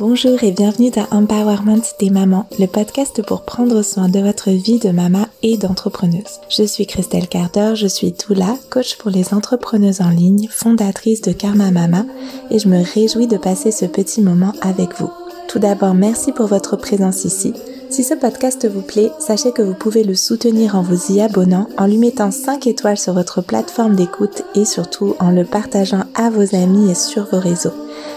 [0.00, 4.78] Bonjour et bienvenue dans Empowerment des mamans, le podcast pour prendre soin de votre vie
[4.78, 6.40] de maman et d'entrepreneuse.
[6.48, 11.32] Je suis Christelle Carter, je suis Toula, coach pour les entrepreneuses en ligne, fondatrice de
[11.32, 12.06] Karma Mama
[12.50, 15.10] et je me réjouis de passer ce petit moment avec vous.
[15.48, 17.52] Tout d'abord, merci pour votre présence ici.
[17.90, 21.66] Si ce podcast vous plaît, sachez que vous pouvez le soutenir en vous y abonnant,
[21.76, 26.30] en lui mettant 5 étoiles sur votre plateforme d'écoute et surtout en le partageant à
[26.30, 27.74] vos amis et sur vos réseaux.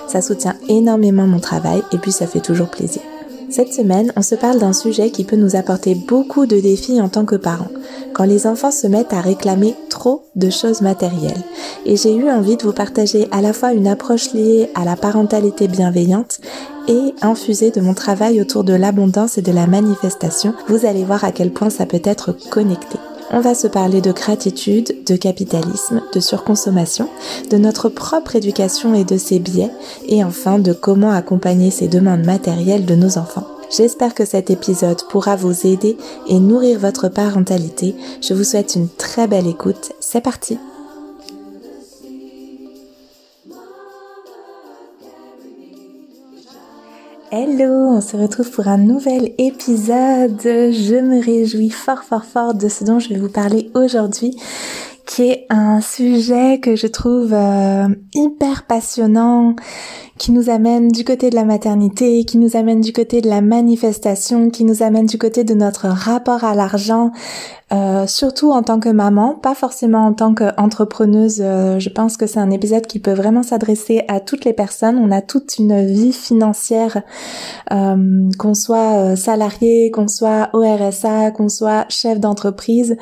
[0.08, 3.02] Ça soutient énormément mon travail et puis ça fait toujours plaisir.
[3.50, 7.10] Cette semaine, on se parle d'un sujet qui peut nous apporter beaucoup de défis en
[7.10, 7.72] tant que parents,
[8.14, 11.44] quand les enfants se mettent à réclamer trop de choses matérielles.
[11.86, 14.96] Et j'ai eu envie de vous partager à la fois une approche liée à la
[14.96, 16.40] parentalité bienveillante
[16.88, 20.54] et infusée de mon travail autour de l'abondance et de la manifestation.
[20.68, 22.98] Vous allez voir à quel point ça peut être connecté.
[23.32, 27.10] On va se parler de gratitude, de capitalisme, de surconsommation,
[27.50, 29.72] de notre propre éducation et de ses biais,
[30.08, 33.48] et enfin de comment accompagner ces demandes matérielles de nos enfants.
[33.76, 37.96] J'espère que cet épisode pourra vous aider et nourrir votre parentalité.
[38.22, 39.94] Je vous souhaite une très belle écoute.
[40.00, 40.60] C'est parti
[47.36, 50.40] Hello, on se retrouve pour un nouvel épisode.
[50.40, 54.40] Je me réjouis fort fort fort de ce dont je vais vous parler aujourd'hui,
[55.08, 59.56] qui est un sujet que je trouve euh, hyper passionnant,
[60.24, 63.42] qui nous amène du côté de la maternité, qui nous amène du côté de la
[63.42, 67.12] manifestation, qui nous amène du côté de notre rapport à l'argent,
[67.74, 71.42] euh, surtout en tant que maman, pas forcément en tant qu'entrepreneuse.
[71.42, 74.98] Euh, je pense que c'est un épisode qui peut vraiment s'adresser à toutes les personnes.
[74.98, 77.02] On a toute une vie financière,
[77.74, 82.96] euh, qu'on soit salarié, qu'on soit au RSA, qu'on soit chef d'entreprise,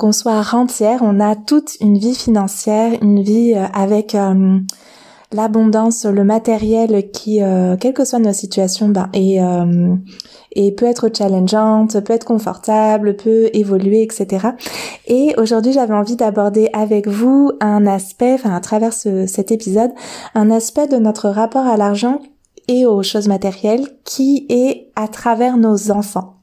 [0.00, 1.02] qu'on soit rentière.
[1.02, 4.16] On a toute une vie financière, une vie avec
[5.32, 9.94] l'abondance, le matériel qui, euh, quelle que soit nos situations, ben, et, euh,
[10.52, 14.48] et peut être challengeante, peut être confortable, peut évoluer, etc.
[15.06, 19.90] Et aujourd'hui, j'avais envie d'aborder avec vous un aspect, enfin à travers ce, cet épisode,
[20.34, 22.20] un aspect de notre rapport à l'argent
[22.66, 26.37] et aux choses matérielles qui est à travers nos enfants.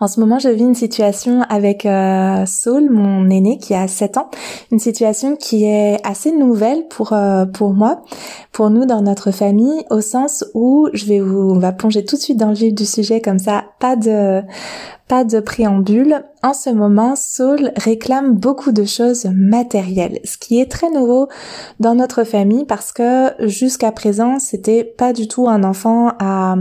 [0.00, 4.16] En ce moment, je vis une situation avec euh, Saul, mon aîné, qui a 7
[4.16, 4.30] ans.
[4.70, 8.02] Une situation qui est assez nouvelle pour euh, pour moi,
[8.52, 12.16] pour nous dans notre famille, au sens où je vais vous, on va plonger tout
[12.16, 14.42] de suite dans le vif du sujet comme ça, pas de
[15.08, 16.22] pas de préambule.
[16.44, 21.28] En ce moment, Saul réclame beaucoup de choses matérielles, ce qui est très nouveau
[21.80, 26.54] dans notre famille parce que jusqu'à présent, c'était pas du tout un enfant à,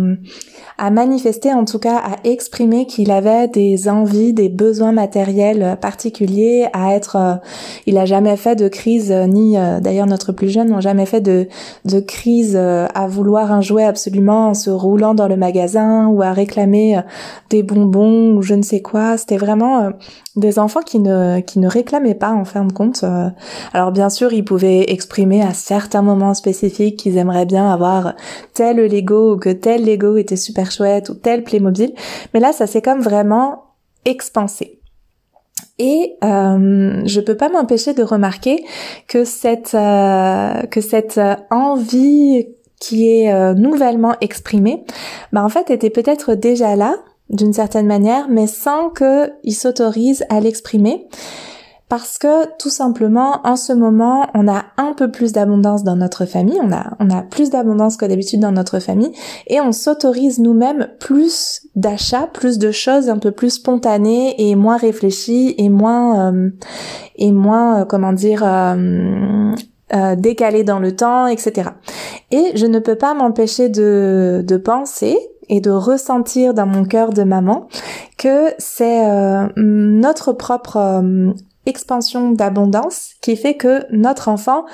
[0.79, 6.67] à manifester, en tout cas à exprimer qu'il avait des envies, des besoins matériels particuliers,
[6.73, 7.35] à être, euh,
[7.85, 11.21] il a jamais fait de crise, ni euh, d'ailleurs notre plus jeune n'ont jamais fait
[11.21, 11.47] de,
[11.85, 16.23] de crise euh, à vouloir un jouet absolument en se roulant dans le magasin ou
[16.23, 16.99] à réclamer
[17.51, 19.17] des bonbons ou je ne sais quoi.
[19.17, 19.89] C'était vraiment euh,
[20.35, 23.01] des enfants qui ne qui ne réclamaient pas en fin de compte.
[23.03, 23.29] Euh.
[23.73, 28.13] alors bien sûr, ils pouvaient exprimer à certains moments spécifiques qu'ils aimeraient bien avoir
[28.53, 31.93] tel Lego ou que tel Lego était super chouette ou tel Playmobil.
[32.33, 33.63] Mais là, ça s'est comme vraiment
[34.05, 34.79] expansé.
[35.79, 38.63] Et euh, je peux pas m'empêcher de remarquer
[39.07, 42.47] que cette euh, que cette envie
[42.79, 44.83] qui est nouvellement exprimée,
[45.33, 46.95] bah en fait était peut-être déjà là,
[47.29, 51.07] d'une certaine manière, mais sans qu'il s'autorise à l'exprimer.
[51.89, 56.25] Parce que tout simplement, en ce moment, on a un peu plus d'abondance dans notre
[56.25, 59.13] famille, on a, on a plus d'abondance que d'habitude dans notre famille,
[59.47, 64.75] et on s'autorise nous-mêmes plus d'achats, plus de choses un peu plus spontanées et moins
[64.75, 66.49] réfléchies et moins, euh,
[67.15, 69.53] et moins, euh, comment dire, euh,
[69.93, 71.69] euh, décalées dans le temps, etc.
[72.31, 75.17] Et je ne peux pas m'empêcher de, de penser
[75.49, 77.67] et de ressentir dans mon cœur de maman
[78.17, 81.31] que c'est euh, notre propre euh,
[81.65, 84.65] expansion d'abondance qui fait que notre enfant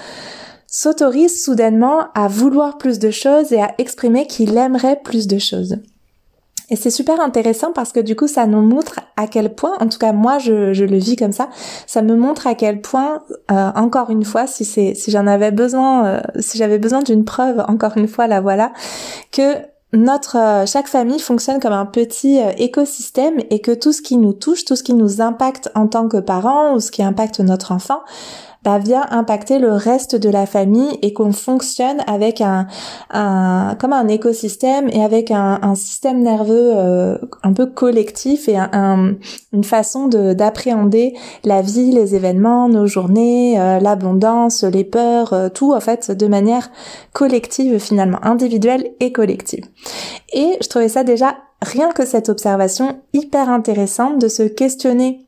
[0.68, 5.78] s'autorise soudainement à vouloir plus de choses et à exprimer qu'il aimerait plus de choses.
[6.70, 9.88] Et c'est super intéressant parce que du coup, ça nous montre à quel point, en
[9.88, 11.50] tout cas moi, je, le vis comme ça,
[11.86, 13.22] ça me montre à quel point,
[13.52, 17.64] euh, encore une fois, si c'est, si j'en avais besoin, si j'avais besoin d'une preuve,
[17.68, 18.72] encore une fois, la voilà,
[19.32, 19.58] que
[19.94, 24.18] notre euh, chaque famille fonctionne comme un petit euh, écosystème et que tout ce qui
[24.18, 27.40] nous touche, tout ce qui nous impacte en tant que parents ou ce qui impacte
[27.40, 28.02] notre enfant,
[28.64, 32.68] bah, vient impacter le reste de la famille et qu'on fonctionne avec un,
[33.10, 38.58] un, comme un écosystème et avec un, un système nerveux euh, un peu collectif et
[38.58, 39.16] un,
[39.52, 41.14] une façon de d'appréhender
[41.44, 46.28] la vie, les événements, nos journées, euh, l'abondance, les peurs, euh, tout en fait de
[46.28, 46.72] manière
[47.12, 49.66] collective finalement, individuelle et collective.
[50.34, 55.26] Et je trouvais ça déjà rien que cette observation hyper intéressante de se questionner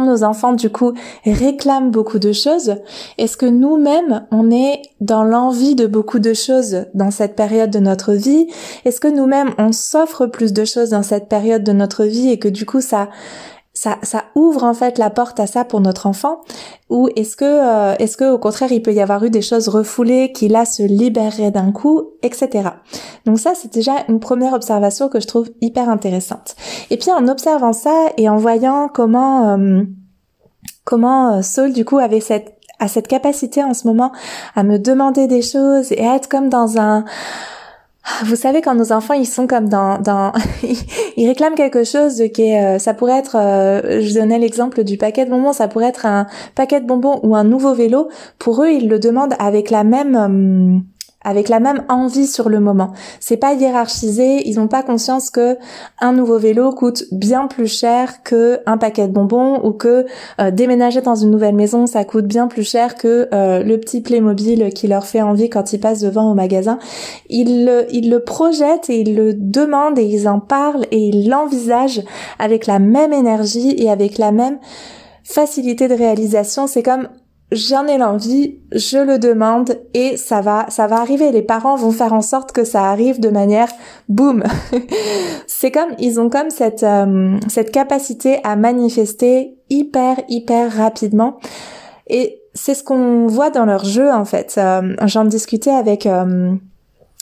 [0.00, 0.92] nos enfants du coup
[1.24, 2.76] réclament beaucoup de choses,
[3.18, 7.78] est-ce que nous-mêmes on est dans l'envie de beaucoup de choses dans cette période de
[7.78, 8.46] notre vie?
[8.84, 12.38] Est-ce que nous-mêmes on s'offre plus de choses dans cette période de notre vie et
[12.38, 13.08] que du coup ça
[13.74, 16.42] ça, ça ouvre en fait la porte à ça pour notre enfant.
[16.90, 19.68] Ou est-ce que euh, est-ce que au contraire il peut y avoir eu des choses
[19.68, 22.68] refoulées qui là se libéreraient d'un coup etc
[23.24, 26.54] donc ça c'est déjà une première observation que je trouve hyper intéressante.
[26.90, 29.82] Et puis en observant ça et en voyant comment euh,
[30.84, 34.12] comment euh, Saul du coup avait cette a cette capacité en ce moment
[34.56, 37.04] à me demander des choses et à être comme dans un
[38.24, 40.00] vous savez quand nos enfants ils sont comme dans
[41.16, 44.96] ils réclament quelque chose qui est euh, ça pourrait être euh, je donnais l'exemple du
[44.96, 48.08] paquet de bonbons ça pourrait être un paquet de bonbons ou un nouveau vélo.
[48.38, 50.91] Pour eux ils le demandent avec la même euh,
[51.24, 52.92] avec la même envie sur le moment.
[53.20, 55.56] C'est pas hiérarchisé, ils n'ont pas conscience que
[56.00, 60.06] un nouveau vélo coûte bien plus cher que un paquet de bonbons ou que
[60.40, 64.00] euh, déménager dans une nouvelle maison ça coûte bien plus cher que euh, le petit
[64.00, 66.78] Playmobil qui leur fait envie quand ils passent devant au magasin.
[67.28, 71.28] Ils le, ils le projettent et ils le demandent et ils en parlent et ils
[71.28, 72.02] l'envisagent
[72.38, 74.58] avec la même énergie et avec la même
[75.24, 76.66] facilité de réalisation.
[76.66, 77.08] C'est comme
[77.52, 81.30] j'en ai l'envie, je le demande et ça va, ça va arriver.
[81.30, 83.68] Les parents vont faire en sorte que ça arrive de manière
[84.08, 84.42] boum.
[85.46, 91.38] c'est comme ils ont comme cette euh, cette capacité à manifester hyper hyper rapidement
[92.08, 94.54] et c'est ce qu'on voit dans leur jeu en fait.
[94.58, 96.54] Euh, j'en discutais avec euh,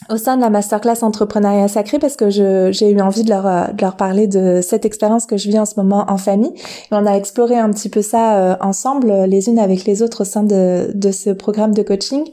[0.08, 3.66] au sein de la masterclass entrepreneuriat sacré parce que j'ai eu envie de leur, euh,
[3.68, 6.52] de leur parler de cette expérience que je vis en ce moment en famille.
[6.54, 10.22] Et on a exploré un petit peu ça euh, ensemble, les unes avec les autres
[10.22, 12.24] au sein de, de ce programme de coaching.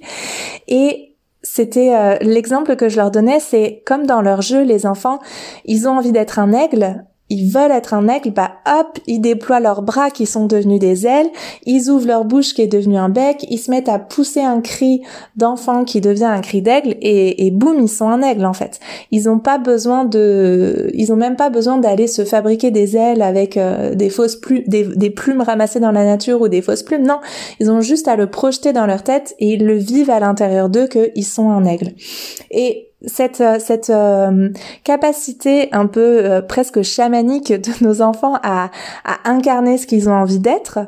[0.68, 5.20] Et c'était euh, l'exemple que je leur donnais, c'est comme dans leur jeu, les enfants,
[5.66, 9.60] ils ont envie d'être un aigle, ils veulent être un aigle, bah hop, ils déploient
[9.60, 11.30] leurs bras qui sont devenus des ailes,
[11.66, 14.62] ils ouvrent leur bouche qui est devenue un bec, ils se mettent à pousser un
[14.62, 15.02] cri
[15.36, 18.80] d'enfant qui devient un cri d'aigle et, et boum, ils sont un aigle en fait.
[19.12, 23.22] Ils ont pas besoin de, ils ont même pas besoin d'aller se fabriquer des ailes
[23.22, 27.06] avec euh, des fausses plumes, des, plumes ramassées dans la nature ou des fausses plumes.
[27.06, 27.20] Non,
[27.60, 30.70] ils ont juste à le projeter dans leur tête et ils le vivent à l'intérieur
[30.70, 31.92] d'eux qu'ils sont un aigle.
[32.52, 34.50] Et cette, euh, cette euh,
[34.84, 38.72] capacité un peu euh, presque chamanique de nos enfants à,
[39.06, 40.80] à incarner ce qu'ils ont envie d'être,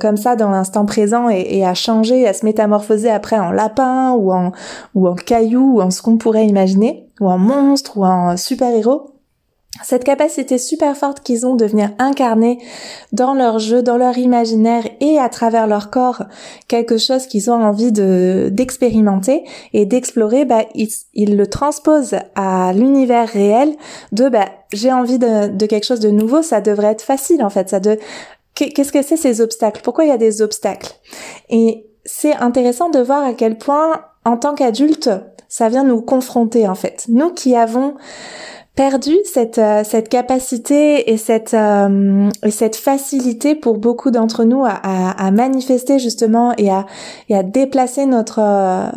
[0.00, 4.12] comme ça dans l'instant présent et, et, à changer, à se métamorphoser après en lapin
[4.12, 4.52] ou en,
[4.94, 9.13] ou en caillou ou en ce qu'on pourrait imaginer, ou en monstre ou en super-héros,
[9.82, 12.58] cette capacité super forte qu'ils ont de venir incarner
[13.12, 16.22] dans leur jeu, dans leur imaginaire et à travers leur corps
[16.68, 23.28] quelque chose qu'ils ont envie de d'expérimenter et d'explorer, bah ils, le transposent à l'univers
[23.28, 23.74] réel
[24.12, 27.50] de bah j'ai envie de, de quelque chose de nouveau, ça devrait être facile en
[27.50, 27.98] fait, ça de
[28.54, 29.80] qu'est-ce que c'est ces obstacles?
[29.82, 30.94] Pourquoi il y a des obstacles?
[31.50, 35.10] Et c'est intéressant de voir à quel point en tant qu'adulte,
[35.48, 37.04] ça vient nous confronter en fait.
[37.08, 37.94] Nous qui avons
[38.74, 44.64] perdu cette euh, cette capacité et cette euh, et cette facilité pour beaucoup d'entre nous
[44.64, 46.86] à, à, manifester justement et à
[47.28, 48.90] et à déplacer notre euh,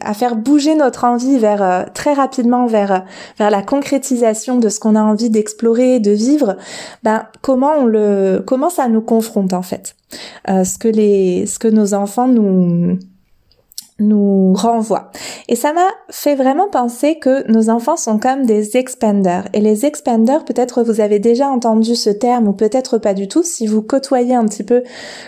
[0.00, 3.04] à faire bouger notre envie vers très rapidement vers
[3.38, 6.56] vers la concrétisation de ce qu'on a envie d'explorer de vivre
[7.02, 9.96] ben comment on le comment ça nous confronte en fait?
[10.46, 12.98] Ce que les ce que nos enfants nous
[14.00, 15.10] nous renvoie.
[15.48, 19.48] Et ça m'a fait vraiment penser que nos enfants sont comme des expanders.
[19.52, 23.44] Et les expanders, peut-être vous avez déjà entendu ce terme ou peut-être pas du tout.
[23.44, 24.82] Si vous côtoyez un petit peu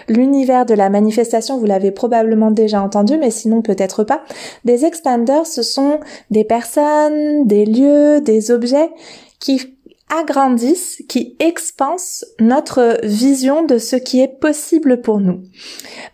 [0.09, 4.23] l'univers de la manifestation, vous l'avez probablement déjà entendu, mais sinon peut-être pas.
[4.65, 8.91] Des expanders, ce sont des personnes, des lieux, des objets
[9.39, 9.76] qui
[10.09, 15.43] agrandissent, qui expansent notre vision de ce qui est possible pour nous.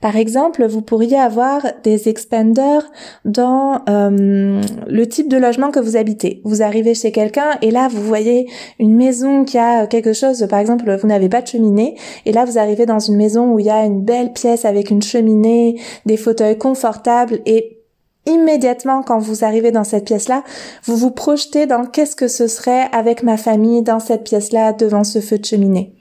[0.00, 2.90] Par exemple, vous pourriez avoir des expanders
[3.24, 6.40] dans euh, le type de logement que vous habitez.
[6.44, 10.58] Vous arrivez chez quelqu'un et là vous voyez une maison qui a quelque chose, par
[10.58, 13.66] exemple vous n'avez pas de cheminée et là vous arrivez dans une maison où il
[13.66, 17.81] y a une belle pièce avec une cheminée, des fauteuils confortables et
[18.26, 20.44] immédiatement quand vous arrivez dans cette pièce-là,
[20.84, 25.04] vous vous projetez dans qu'est-ce que ce serait avec ma famille dans cette pièce-là devant
[25.04, 25.92] ce feu de cheminée.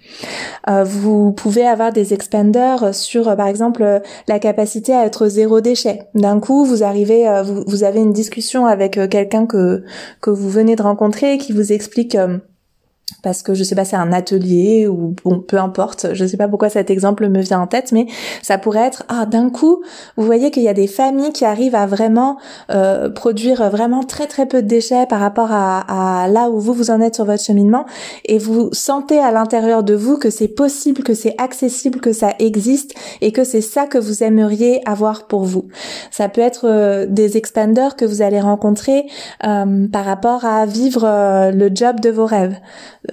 [0.69, 5.27] Euh, vous pouvez avoir des expanders sur, euh, par exemple, euh, la capacité à être
[5.27, 6.03] zéro déchet.
[6.13, 7.27] D'un coup, vous arrivez,
[7.65, 9.83] vous, avez une discussion avec quelqu'un que
[10.21, 12.17] que vous venez de rencontrer qui vous explique
[13.23, 16.07] parce que je sais pas c'est un atelier ou bon peu importe.
[16.13, 18.07] Je sais pas pourquoi cet exemple me vient en tête mais
[18.41, 19.83] ça pourrait être ah d'un coup
[20.17, 22.37] vous voyez qu'il y a des familles qui arrivent à vraiment
[22.71, 26.73] euh, produire vraiment très très peu de déchets par rapport à, à, là où vous
[26.73, 27.85] vous en êtes sur votre cheminement.
[28.25, 32.33] Et vous sentez à l'intérieur de vous que c'est possible que c'est accessible que ça
[32.39, 35.67] existe et que c'est ça que vous aimeriez avoir pour vous.
[36.11, 39.05] Ça peut être euh, des expanders que vous allez rencontrer
[39.45, 42.57] euh, par rapport à vivre euh, le job de vos rêves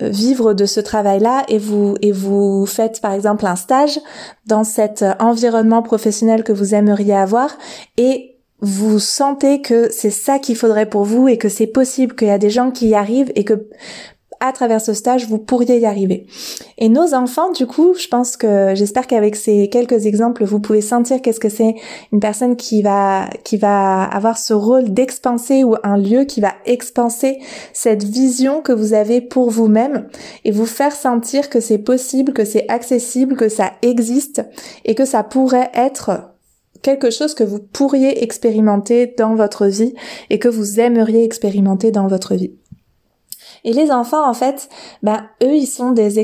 [0.00, 3.99] vivre de ce travail-là et vous et vous faites par exemple un stage
[4.47, 7.57] dans cet environnement professionnel que vous aimeriez avoir
[7.97, 12.28] et vous sentez que c'est ça qu'il faudrait pour vous et que c'est possible qu'il
[12.28, 13.68] y a des gens qui y arrivent et que
[14.40, 16.26] à travers ce stage, vous pourriez y arriver.
[16.78, 20.80] Et nos enfants, du coup, je pense que j'espère qu'avec ces quelques exemples, vous pouvez
[20.80, 21.75] sentir qu'est-ce que c'est
[22.12, 26.52] une personne qui va qui va avoir ce rôle d'expanser ou un lieu qui va
[26.66, 27.38] expanser
[27.73, 30.09] cette vision que vous avez pour vous-même
[30.45, 34.42] et vous faire sentir que c'est possible, que c'est accessible, que ça existe
[34.85, 36.35] et que ça pourrait être
[36.83, 39.95] quelque chose que vous pourriez expérimenter dans votre vie
[40.30, 42.52] et que vous aimeriez expérimenter dans votre vie.
[43.64, 44.68] Et les enfants, en fait,
[45.02, 46.18] ben, eux, ils sont des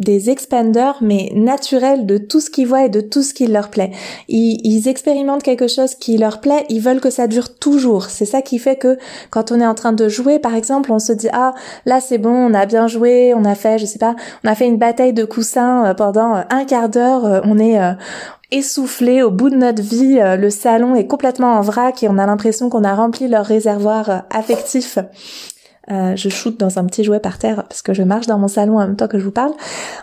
[0.00, 3.68] des expanders mais naturels de tout ce qu'ils voient et de tout ce qui leur
[3.68, 3.92] plaît.
[4.28, 8.06] Ils, ils, expérimentent quelque chose qui leur plaît, ils veulent que ça dure toujours.
[8.06, 8.98] C'est ça qui fait que
[9.30, 11.54] quand on est en train de jouer, par exemple, on se dit ah
[11.84, 14.54] là c'est bon, on a bien joué, on a fait, je sais pas, on a
[14.54, 17.78] fait une bataille de coussins euh, pendant euh, un quart d'heure, euh, on est
[18.50, 22.26] essoufflé au bout de notre vie, le salon est complètement en vrac et on a
[22.26, 24.98] l'impression qu'on a rempli leur réservoir affectif
[25.90, 28.48] euh, je shoote dans un petit jouet par terre parce que je marche dans mon
[28.48, 29.52] salon en même temps que je vous parle.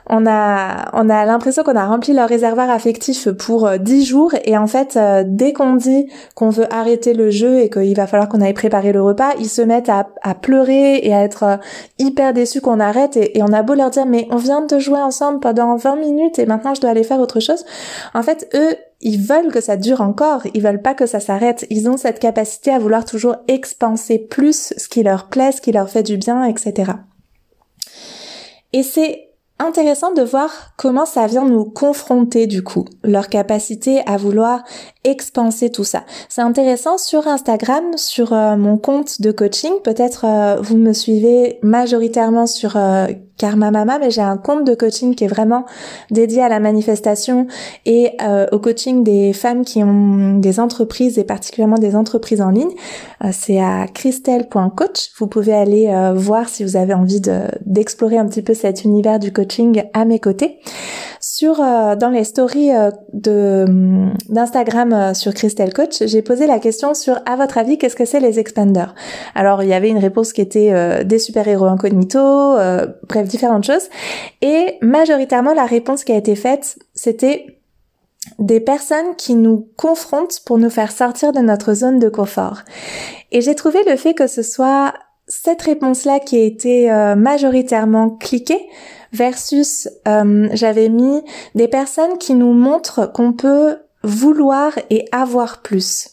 [0.07, 4.05] On a, on a l'impression qu'on a rempli leur réservoir affectif pour euh, dix 10
[4.05, 7.95] jours et en fait, euh, dès qu'on dit qu'on veut arrêter le jeu et qu'il
[7.95, 11.23] va falloir qu'on aille préparer le repas, ils se mettent à, à pleurer et à
[11.23, 11.59] être
[11.97, 14.77] hyper déçus qu'on arrête et, et, on a beau leur dire mais on vient de
[14.77, 17.65] jouer ensemble pendant 20 minutes et maintenant je dois aller faire autre chose.
[18.13, 21.65] En fait, eux, ils veulent que ça dure encore, ils veulent pas que ça s'arrête,
[21.69, 25.71] ils ont cette capacité à vouloir toujours expanser plus ce qui leur plaît, ce qui
[25.71, 26.93] leur fait du bien, etc.
[28.73, 29.27] Et c'est
[29.59, 34.63] intéressant de voir comment ça vient nous confronter du coup, leur capacité à vouloir
[35.03, 36.03] expanser tout ça.
[36.29, 41.59] C'est intéressant sur Instagram, sur euh, mon compte de coaching, peut-être euh, vous me suivez
[41.63, 45.65] majoritairement sur euh, Karma Mama, mais j'ai un compte de coaching qui est vraiment
[46.11, 47.47] dédié à la manifestation
[47.85, 48.11] et
[48.51, 52.71] au coaching des femmes qui ont des entreprises et particulièrement des entreprises en ligne.
[53.31, 55.11] c'est à christelle.coach.
[55.17, 57.21] Vous pouvez aller voir si vous avez envie
[57.65, 60.59] d'explorer un petit peu cet univers du coaching à mes côtés.
[61.19, 62.71] Sur dans les stories
[63.13, 63.65] de
[64.29, 68.05] d'Instagram euh, sur Christelle Coach, j'ai posé la question sur à votre avis qu'est-ce que
[68.05, 68.93] c'est les expanders?
[69.35, 73.65] Alors il y avait une réponse qui était euh, des super-héros incognito, euh, bref différentes
[73.65, 73.89] choses
[74.41, 77.59] et majoritairement la réponse qui a été faite c'était
[78.39, 82.63] des personnes qui nous confrontent pour nous faire sortir de notre zone de confort.
[83.31, 84.93] Et j'ai trouvé le fait que ce soit
[85.27, 88.67] cette réponse-là qui a été majoritairement cliquée
[89.13, 91.21] versus j'avais mis
[91.55, 96.09] des personnes qui nous montrent qu'on peut vouloir et avoir plus.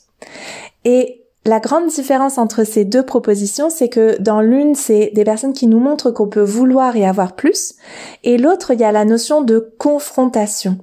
[0.85, 5.52] Et la grande différence entre ces deux propositions, c'est que dans l'une, c'est des personnes
[5.52, 7.74] qui nous montrent qu'on peut vouloir et avoir plus,
[8.22, 10.78] et l'autre, il y a la notion de confrontation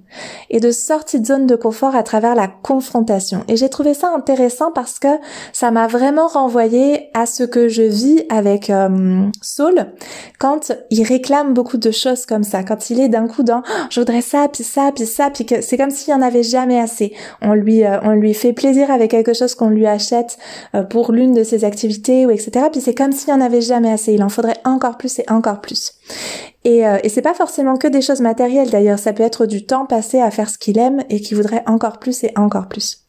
[0.51, 3.43] et de sortie de zone de confort à travers la confrontation.
[3.47, 5.07] Et j'ai trouvé ça intéressant parce que
[5.51, 9.87] ça m'a vraiment renvoyé à ce que je vis avec euh, Saul
[10.39, 13.85] quand il réclame beaucoup de choses comme ça, quand il est d'un coup dans oh,
[13.89, 16.43] je voudrais ça, puis ça, puis ça, puis que c'est comme s'il y en avait
[16.43, 17.13] jamais assez.
[17.41, 20.37] On lui, euh, on lui fait plaisir avec quelque chose qu'on lui achète
[20.89, 22.67] pour l'une de ses activités ou etc.
[22.71, 24.13] Puis c'est comme s'il n'y en avait jamais assez.
[24.13, 25.93] Il en faudrait encore plus et encore plus.
[26.63, 28.99] Et, euh, et c'est pas forcément que des choses matérielles d'ailleurs.
[28.99, 31.99] Ça peut être du temps passé à faire ce qu'il aime et qui voudrait encore
[31.99, 32.99] plus et encore plus.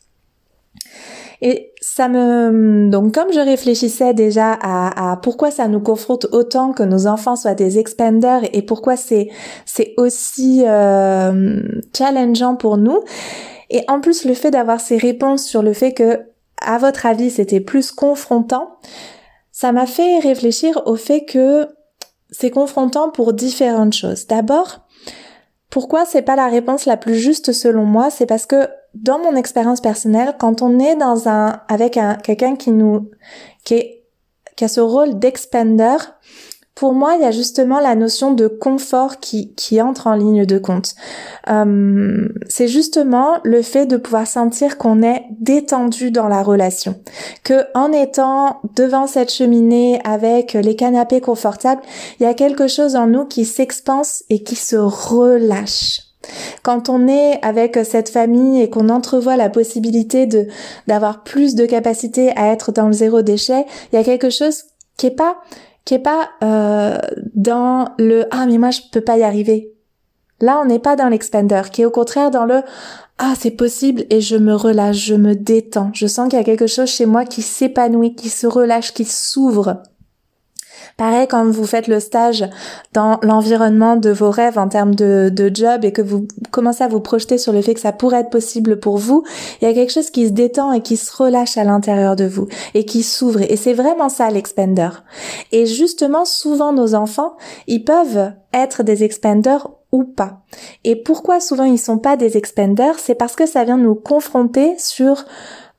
[1.44, 6.72] Et ça me donc comme je réfléchissais déjà à, à, pourquoi ça nous confronte autant
[6.72, 9.28] que nos enfants soient des expanders et pourquoi c'est
[9.66, 11.60] c'est aussi euh,
[11.96, 13.00] challengeant pour nous.
[13.70, 16.20] Et en plus le fait d'avoir ces réponses sur le fait que
[16.64, 18.76] à votre avis c'était plus confrontant,
[19.50, 21.68] ça m'a fait réfléchir au fait que
[22.30, 24.26] c'est confrontant pour différentes choses.
[24.26, 24.80] D'abord,
[25.70, 28.10] pourquoi c'est pas la réponse la plus juste selon moi?
[28.10, 32.56] C'est parce que dans mon expérience personnelle, quand on est dans un avec un quelqu'un
[32.56, 33.10] qui nous
[33.64, 33.82] qui
[34.56, 35.96] qui a ce rôle d'expender,
[36.74, 40.46] pour moi, il y a justement la notion de confort qui, qui entre en ligne
[40.46, 40.94] de compte.
[41.48, 46.94] Euh, c'est justement le fait de pouvoir sentir qu'on est détendu dans la relation,
[47.44, 51.82] que en étant devant cette cheminée avec les canapés confortables,
[52.18, 56.00] il y a quelque chose en nous qui s'expanse et qui se relâche.
[56.62, 60.46] Quand on est avec cette famille et qu'on entrevoit la possibilité de
[60.86, 64.64] d'avoir plus de capacité à être dans le zéro déchet, il y a quelque chose
[64.96, 65.38] qui est pas
[65.84, 66.98] qui est pas euh,
[67.34, 69.72] dans le ah mais moi je peux pas y arriver.
[70.40, 72.62] Là, on n'est pas dans l'expander, qui est au contraire dans le
[73.18, 75.90] ah c'est possible et je me relâche, je me détends.
[75.94, 79.04] Je sens qu'il y a quelque chose chez moi qui s'épanouit, qui se relâche, qui
[79.04, 79.82] s'ouvre.
[80.96, 82.44] Pareil, quand vous faites le stage
[82.92, 86.88] dans l'environnement de vos rêves en termes de, de job et que vous commencez à
[86.88, 89.24] vous projeter sur le fait que ça pourrait être possible pour vous,
[89.60, 92.24] il y a quelque chose qui se détend et qui se relâche à l'intérieur de
[92.24, 93.42] vous et qui s'ouvre.
[93.42, 94.90] Et c'est vraiment ça l'expander.
[95.50, 97.36] Et justement, souvent nos enfants,
[97.66, 100.40] ils peuvent être des expanders ou pas.
[100.84, 104.74] Et pourquoi souvent ils sont pas des expanders C'est parce que ça vient nous confronter
[104.78, 105.24] sur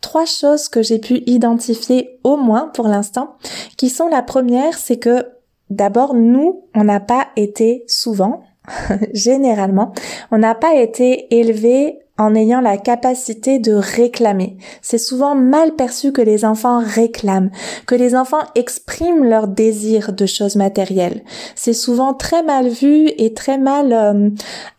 [0.03, 3.37] trois choses que j'ai pu identifier au moins pour l'instant,
[3.77, 5.25] qui sont la première, c'est que
[5.71, 8.43] d'abord nous, on n'a pas été souvent,
[9.13, 9.93] généralement,
[10.29, 14.57] on n'a pas été élevé en ayant la capacité de réclamer.
[14.83, 17.49] C'est souvent mal perçu que les enfants réclament,
[17.87, 21.23] que les enfants expriment leur désir de choses matérielles.
[21.55, 24.29] C'est souvent très mal vu et très mal euh,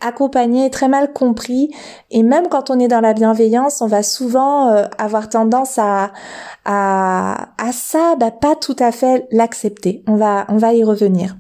[0.00, 1.70] accompagné, très mal compris.
[2.12, 6.12] Et même quand on est dans la bienveillance, on va souvent euh, avoir tendance à
[6.66, 10.02] à, à ça, bah, pas tout à fait l'accepter.
[10.06, 11.36] On va on va y revenir.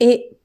[0.00, 0.35] Et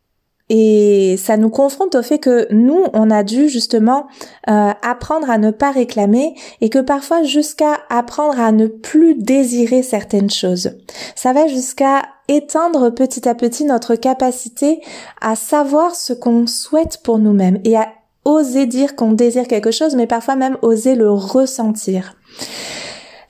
[0.53, 4.07] et ça nous confronte au fait que nous, on a dû justement
[4.49, 9.81] euh, apprendre à ne pas réclamer et que parfois jusqu'à apprendre à ne plus désirer
[9.81, 10.71] certaines choses.
[11.15, 14.81] Ça va jusqu'à éteindre petit à petit notre capacité
[15.21, 17.87] à savoir ce qu'on souhaite pour nous-mêmes et à
[18.25, 22.17] oser dire qu'on désire quelque chose, mais parfois même oser le ressentir.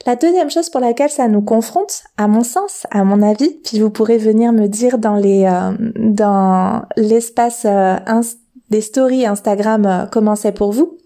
[0.05, 3.79] La deuxième chose pour laquelle ça nous confronte, à mon sens, à mon avis, puis
[3.79, 7.97] vous pourrez venir me dire dans les euh, dans l'espace euh,
[8.69, 10.97] des stories Instagram euh, comment c'est pour vous.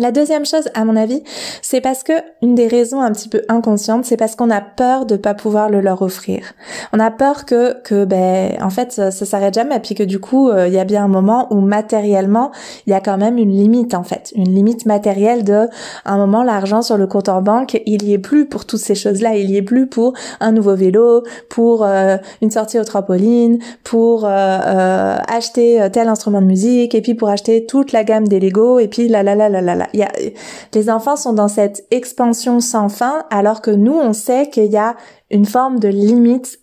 [0.00, 1.22] La deuxième chose, à mon avis,
[1.60, 5.04] c'est parce que une des raisons un petit peu inconscientes, c'est parce qu'on a peur
[5.04, 6.54] de pas pouvoir le leur offrir.
[6.94, 10.48] On a peur que que ben en fait ça, s'arrête jamais, puis que du coup
[10.48, 12.50] euh, il y a bien un moment où matériellement
[12.86, 15.68] il y a quand même une limite en fait, une limite matérielle de
[16.06, 18.94] un moment l'argent sur le compte en banque il y est plus pour toutes ces
[18.94, 22.84] choses là, il y est plus pour un nouveau vélo, pour euh, une sortie au
[22.84, 28.26] trampoline, pour euh, acheter tel instrument de musique et puis pour acheter toute la gamme
[28.26, 31.86] des Lego et puis la la la la la il les enfants sont dans cette
[31.90, 34.96] expansion sans fin, alors que nous, on sait qu'il y a
[35.30, 36.58] une forme de limite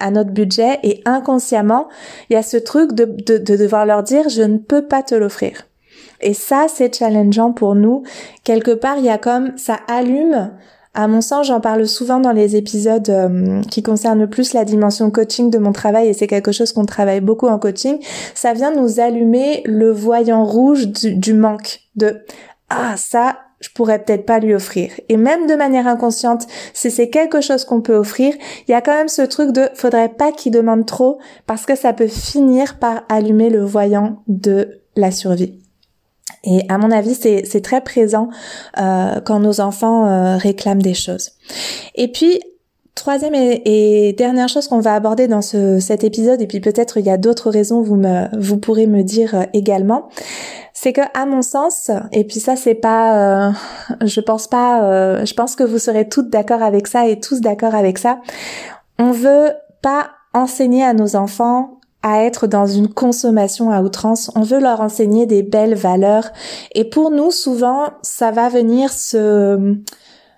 [0.00, 1.88] à notre budget et inconsciemment,
[2.30, 5.64] il y a ce truc de devoir leur dire je ne peux pas te l'offrir.
[6.20, 8.04] Et ça, c'est challengeant pour nous.
[8.44, 10.52] Quelque part, il y a comme ça allume
[10.94, 15.10] à mon sens, j'en parle souvent dans les épisodes euh, qui concernent plus la dimension
[15.10, 17.98] coaching de mon travail et c'est quelque chose qu'on travaille beaucoup en coaching.
[18.34, 22.20] Ça vient nous allumer le voyant rouge du, du manque de
[22.76, 24.90] ah ça je pourrais peut-être pas lui offrir.
[25.08, 28.34] Et même de manière inconsciente, si c'est quelque chose qu'on peut offrir,
[28.66, 31.76] il y a quand même ce truc de faudrait pas qu'il demande trop parce que
[31.76, 35.60] ça peut finir par allumer le voyant de la survie.
[36.44, 38.28] Et à mon avis, c'est très présent
[38.78, 41.30] euh, quand nos enfants euh, réclament des choses.
[41.94, 42.40] Et puis,
[42.94, 47.06] troisième et, dernière chose qu'on va aborder dans ce, cet épisode, et puis peut-être il
[47.06, 50.08] y a d'autres raisons, vous me, pourrez me dire euh, également,
[50.82, 53.52] c'est que à mon sens, et puis ça c'est pas, euh,
[54.04, 57.40] je pense pas, euh, je pense que vous serez toutes d'accord avec ça et tous
[57.40, 58.18] d'accord avec ça.
[58.98, 64.32] On veut pas enseigner à nos enfants à être dans une consommation à outrance.
[64.34, 66.32] On veut leur enseigner des belles valeurs.
[66.74, 69.76] Et pour nous, souvent, ça va venir se,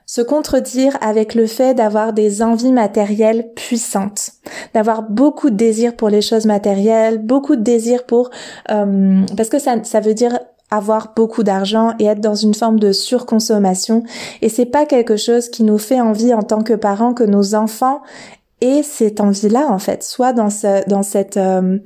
[0.07, 4.33] se contredire avec le fait d'avoir des envies matérielles puissantes,
[4.75, 8.31] d'avoir beaucoup de désir pour les choses matérielles, beaucoup de désir pour
[8.71, 10.39] euh, parce que ça ça veut dire
[10.71, 14.03] avoir beaucoup d'argent et être dans une forme de surconsommation.
[14.43, 17.55] Et c'est pas quelque chose qui nous fait envie en tant que parents que nos
[17.55, 18.03] enfants
[18.65, 21.79] et cette envie-là en fait, soit dans ce, dans cette euh,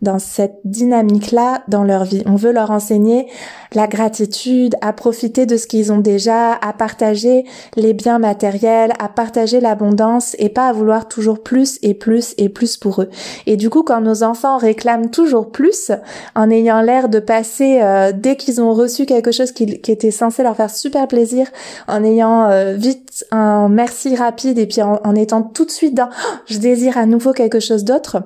[0.00, 2.22] dans cette dynamique-là dans leur vie.
[2.24, 3.26] On veut leur enseigner
[3.72, 7.44] la gratitude, à profiter de ce qu'ils ont déjà, à partager
[7.76, 12.48] les biens matériels, à partager l'abondance et pas à vouloir toujours plus et plus et
[12.48, 13.10] plus pour eux.
[13.46, 15.92] Et du coup, quand nos enfants réclament toujours plus,
[16.34, 20.10] en ayant l'air de passer euh, dès qu'ils ont reçu quelque chose qui, qui, était
[20.10, 21.46] censé leur faire super plaisir,
[21.88, 26.08] en ayant euh, vite un merci rapide et puis en, étant tout de suite dans
[26.46, 28.22] je désire à nouveau quelque chose d'autre.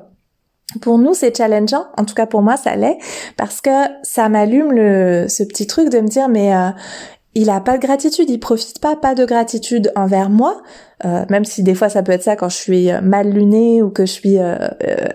[0.81, 1.87] Pour nous, c'est challengeant.
[1.97, 2.99] En tout cas, pour moi, ça l'est.
[3.37, 3.71] Parce que
[4.03, 6.71] ça m'allume le ce petit truc de me dire mais euh,
[7.35, 10.63] il a pas de gratitude, il profite pas, pas de gratitude envers moi,
[11.05, 13.83] euh, même si des fois ça peut être ça quand je suis euh, mal lunée
[13.83, 14.57] ou que je suis euh,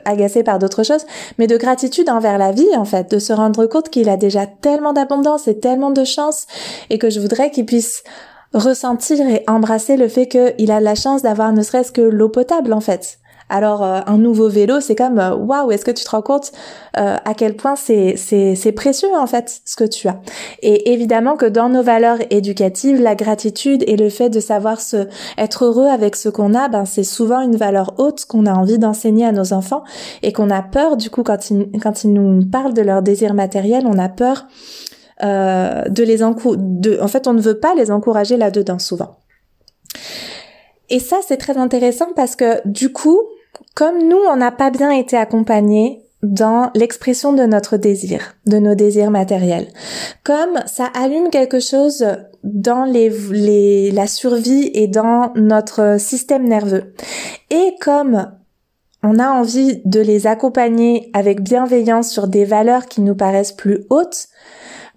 [0.06, 1.06] agacée par d'autres choses,
[1.38, 4.46] mais de gratitude envers la vie en fait, de se rendre compte qu'il a déjà
[4.46, 6.46] tellement d'abondance et tellement de chance
[6.90, 8.04] et que je voudrais qu'il puisse
[8.54, 12.74] ressentir et embrasser le fait qu'il a la chance d'avoir ne serait-ce que l'eau potable
[12.74, 13.20] en fait.
[13.50, 16.52] Alors euh, un nouveau vélo, c'est comme euh, waouh, est-ce que tu te rends compte
[16.98, 20.22] euh, à quel point c'est c'est c'est précieux en fait ce que tu as.
[20.62, 25.08] Et évidemment que dans nos valeurs éducatives, la gratitude et le fait de savoir se
[25.38, 28.78] être heureux avec ce qu'on a, ben c'est souvent une valeur haute qu'on a envie
[28.78, 29.84] d'enseigner à nos enfants
[30.22, 33.34] et qu'on a peur du coup quand ils quand ils nous parlent de leurs désirs
[33.34, 34.46] matériels, on a peur
[35.22, 37.02] de les encourager.
[37.02, 39.18] En fait, on ne veut pas les encourager là-dedans souvent.
[40.90, 43.20] Et ça, c'est très intéressant parce que du coup,
[43.76, 48.76] comme nous, on n'a pas bien été accompagnés dans l'expression de notre désir, de nos
[48.76, 49.68] désirs matériels.
[50.24, 52.06] Comme ça allume quelque chose
[52.44, 56.94] dans les, la survie et dans notre système nerveux.
[57.52, 58.32] Et comme
[59.02, 63.86] on a envie de les accompagner avec bienveillance sur des valeurs qui nous paraissent plus
[63.90, 64.28] hautes,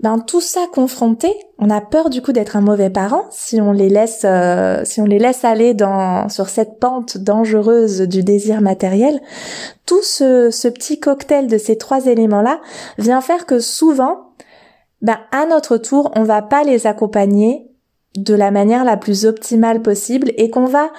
[0.03, 3.71] ben tout ça confronté, on a peur du coup d'être un mauvais parent si on
[3.71, 8.61] les laisse euh, si on les laisse aller dans sur cette pente dangereuse du désir
[8.61, 9.21] matériel.
[9.87, 12.61] Tout ce, ce petit cocktail de ces trois éléments là
[12.99, 14.33] vient faire que souvent,
[15.03, 17.71] ben à notre tour, on va pas les accompagner
[18.17, 20.91] de la manière la plus optimale possible et qu'on va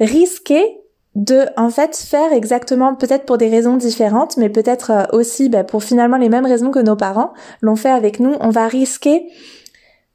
[0.00, 0.79] risquer
[1.16, 5.64] de en fait faire exactement peut-être pour des raisons différentes mais peut-être euh, aussi bah,
[5.64, 9.26] pour finalement les mêmes raisons que nos parents l'ont fait avec nous on va risquer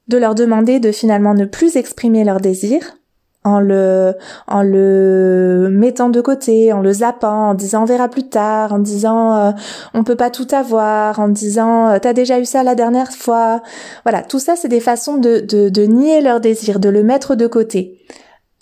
[0.08, 2.96] de leur demander de finalement ne plus exprimer leurs désirs
[3.44, 4.16] en le
[4.48, 8.80] en le mettant de côté, en le zappant, en disant on verra plus tard, en
[8.80, 9.52] disant euh,
[9.94, 13.62] on peut pas tout avoir, en disant euh, t'as déjà eu ça la dernière fois.
[14.04, 17.36] Voilà, tout ça c'est des façons de, de, de nier leur désir, de le mettre
[17.36, 18.00] de côté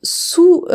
[0.03, 0.65] sous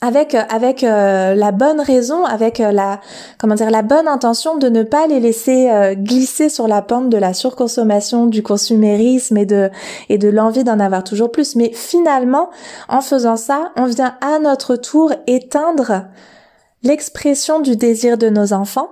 [0.00, 3.00] avec avec euh, la bonne raison, avec euh, la
[3.38, 7.08] comment dire la bonne intention de ne pas les laisser euh, glisser sur la pente
[7.08, 9.70] de la surconsommation, du consumérisme et de
[10.08, 11.56] et de l'envie d'en avoir toujours plus.
[11.56, 12.50] Mais finalement,
[12.88, 16.04] en faisant ça, on vient à notre tour éteindre
[16.82, 18.90] l'expression du désir de nos enfants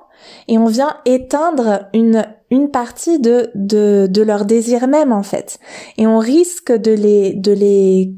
[0.49, 5.59] et on vient éteindre une une partie de de de leur désir même en fait.
[5.99, 8.15] Et on risque de les de les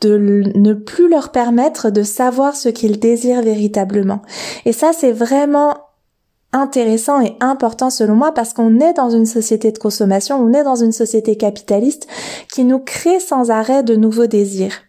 [0.00, 0.16] de
[0.54, 4.22] ne plus leur permettre de savoir ce qu'ils désirent véritablement.
[4.64, 5.74] Et ça, c'est vraiment
[6.52, 10.64] intéressant et important selon moi parce qu'on est dans une société de consommation, on est
[10.64, 12.06] dans une société capitaliste
[12.52, 14.82] qui nous crée sans arrêt de nouveaux désirs.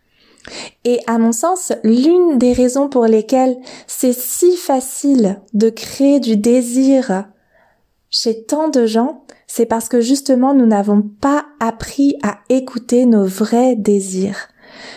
[0.85, 6.37] Et à mon sens, l'une des raisons pour lesquelles c'est si facile de créer du
[6.37, 7.25] désir
[8.09, 13.25] chez tant de gens, c'est parce que justement nous n'avons pas appris à écouter nos
[13.25, 14.47] vrais désirs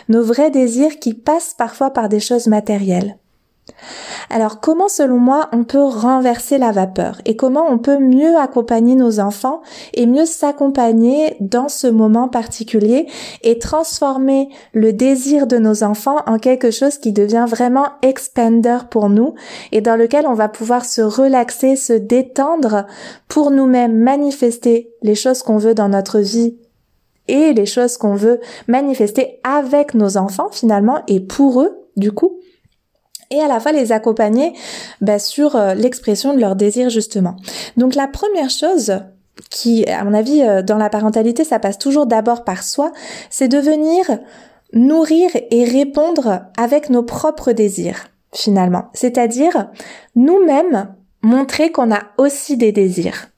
[0.09, 3.16] nos vrais désirs qui passent parfois par des choses matérielles.
[4.31, 8.95] Alors comment selon moi on peut renverser la vapeur et comment on peut mieux accompagner
[8.95, 9.61] nos enfants
[9.95, 13.07] et mieux s'accompagner dans ce moment particulier
[13.42, 19.09] et transformer le désir de nos enfants en quelque chose qui devient vraiment expander pour
[19.09, 19.35] nous
[19.71, 22.87] et dans lequel on va pouvoir se relaxer, se détendre
[23.29, 26.57] pour nous-mêmes manifester les choses qu'on veut dans notre vie
[27.29, 32.41] et les choses qu'on veut manifester avec nos enfants finalement et pour eux du coup
[33.33, 34.53] et à la fois les accompagner
[35.01, 37.37] bah, sur euh, l'expression de leurs désirs justement.
[37.77, 39.01] Donc la première chose
[39.51, 42.93] qui, à mon avis, euh, dans la parentalité, ça passe toujours d'abord par soi,
[43.31, 44.05] c'est de venir
[44.73, 48.85] nourrir et répondre avec nos propres désirs finalement.
[48.95, 49.71] C'est-à-dire
[50.15, 53.29] nous-mêmes montrer qu'on a aussi des désirs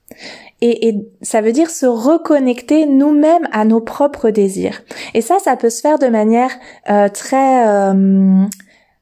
[0.65, 4.83] et, ça veut dire se reconnecter nous-mêmes à nos propres désirs.
[5.13, 6.51] Et ça, ça peut se faire de manière
[6.89, 8.45] euh, très euh,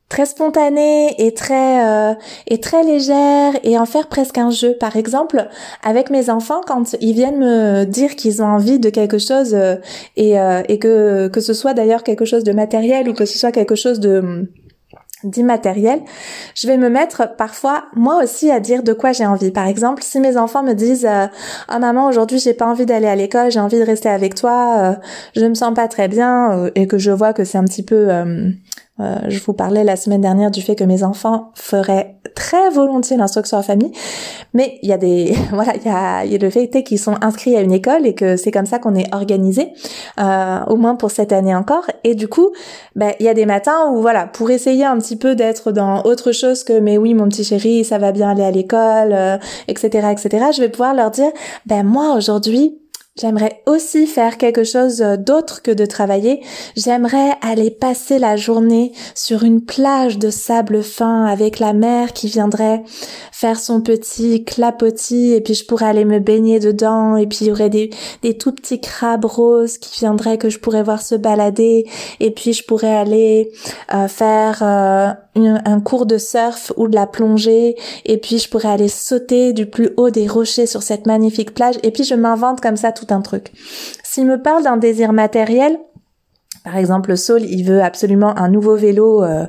[0.09, 2.15] très spontanée et très euh,
[2.49, 4.77] et très légère et en faire presque un jeu.
[4.79, 5.49] Par exemple,
[5.85, 9.77] avec mes enfants, quand ils viennent me dire qu'ils ont envie de quelque chose euh,
[10.17, 10.35] et,
[10.69, 13.77] et que que ce soit d'ailleurs quelque chose de matériel ou que ce soit quelque
[13.77, 14.49] chose de
[15.25, 16.01] d'immatériel,
[16.55, 19.51] je vais me mettre parfois moi aussi à dire de quoi j'ai envie.
[19.51, 21.27] Par exemple, si mes enfants me disent euh,
[21.69, 24.77] "Ah maman, aujourd'hui, j'ai pas envie d'aller à l'école, j'ai envie de rester avec toi,
[24.79, 24.95] euh,
[25.37, 27.83] je me sens pas très bien" euh, et que je vois que c'est un petit
[27.85, 28.09] peu
[29.01, 33.17] euh, je vous parlais la semaine dernière du fait que mes enfants feraient très volontiers
[33.17, 33.91] l'instruction en famille,
[34.53, 37.17] mais il y a des voilà, il y a, y a le fait qu'ils sont
[37.23, 39.73] inscrits à une école et que c'est comme ça qu'on est organisé,
[40.21, 41.87] euh, au moins pour cette année encore.
[42.05, 42.51] Et du coup,
[42.95, 46.03] ben il y a des matins où voilà, pour essayer un petit peu d'être dans
[46.03, 49.17] autre chose que mais oui mon petit chéri, ça va bien aller à l'école,
[49.69, 50.47] etc., euh, etc.
[50.55, 51.31] Je vais pouvoir leur dire
[51.65, 52.82] ben moi aujourd'hui
[53.21, 56.43] J'aimerais aussi faire quelque chose d'autre que de travailler.
[56.77, 62.29] J'aimerais aller passer la journée sur une plage de sable fin avec la mer qui
[62.29, 62.83] viendrait
[63.31, 67.49] faire son petit clapotis et puis je pourrais aller me baigner dedans et puis il
[67.49, 67.91] y aurait des,
[68.23, 71.87] des tout petits crabes roses qui viendraient que je pourrais voir se balader
[72.21, 73.51] et puis je pourrais aller
[73.93, 78.69] euh, faire euh, un cours de surf ou de la plongée et puis je pourrais
[78.69, 82.61] aller sauter du plus haut des rochers sur cette magnifique plage et puis je m'invente
[82.61, 83.53] comme ça tout un truc.
[84.03, 85.79] S'il me parle d'un désir matériel,
[86.65, 89.47] par exemple, Saul, il veut absolument un nouveau vélo euh,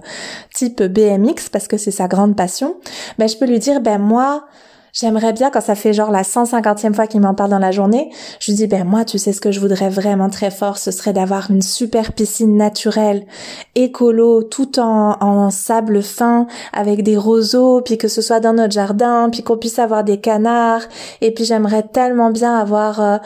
[0.54, 2.76] type BMX parce que c'est sa grande passion.
[3.20, 4.46] Ben, je peux lui dire, ben moi,
[4.93, 8.12] J'aimerais bien quand ça fait genre la 150e fois qu'il m'en parle dans la journée,
[8.39, 10.91] je lui dis ben moi tu sais ce que je voudrais vraiment très fort, ce
[10.91, 13.25] serait d'avoir une super piscine naturelle,
[13.73, 18.73] écolo, tout en, en sable fin avec des roseaux, puis que ce soit dans notre
[18.73, 20.84] jardin, puis qu'on puisse avoir des canards,
[21.21, 23.17] et puis j'aimerais tellement bien avoir euh,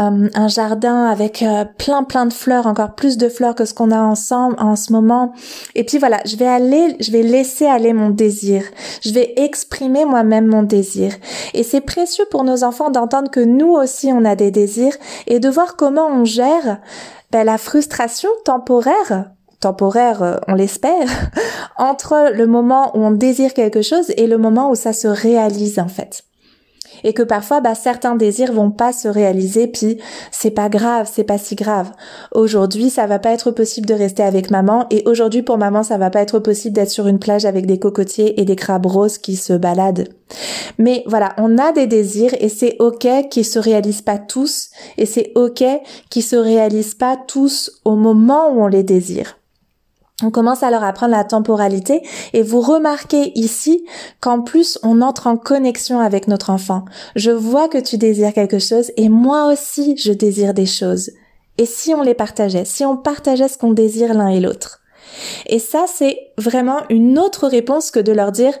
[0.00, 3.74] euh, un jardin avec euh, plein plein de fleurs, encore plus de fleurs que ce
[3.74, 5.32] qu'on a ensemble en ce moment.
[5.76, 8.64] Et puis voilà, je vais aller, je vais laisser aller mon désir,
[9.02, 11.11] je vais exprimer moi-même mon désir.
[11.54, 14.96] Et c'est précieux pour nos enfants d'entendre que nous aussi on a des désirs
[15.26, 16.78] et de voir comment on gère
[17.30, 19.26] ben, la frustration temporaire
[19.60, 21.08] temporaire, euh, on l'espère,
[21.78, 25.78] entre le moment où on désire quelque chose et le moment où ça se réalise
[25.78, 26.24] en fait
[27.04, 29.98] et que parfois bah, certains désirs vont pas se réaliser puis
[30.30, 31.90] c'est pas grave, c'est pas si grave.
[32.32, 35.98] Aujourd'hui, ça va pas être possible de rester avec maman et aujourd'hui pour maman, ça
[35.98, 39.18] va pas être possible d'être sur une plage avec des cocotiers et des crabes roses
[39.18, 40.08] qui se baladent.
[40.78, 45.06] Mais voilà, on a des désirs et c'est OK qu'ils se réalisent pas tous et
[45.06, 45.62] c'est OK
[46.10, 49.36] qu'ils se réalisent pas tous au moment où on les désire
[50.22, 53.84] on commence à leur apprendre la temporalité et vous remarquez ici
[54.20, 56.84] qu'en plus on entre en connexion avec notre enfant.
[57.16, 61.10] Je vois que tu désires quelque chose et moi aussi je désire des choses.
[61.58, 64.82] Et si on les partageait, si on partageait ce qu'on désire l'un et l'autre
[65.46, 68.54] et ça, c'est vraiment une autre réponse que de leur dire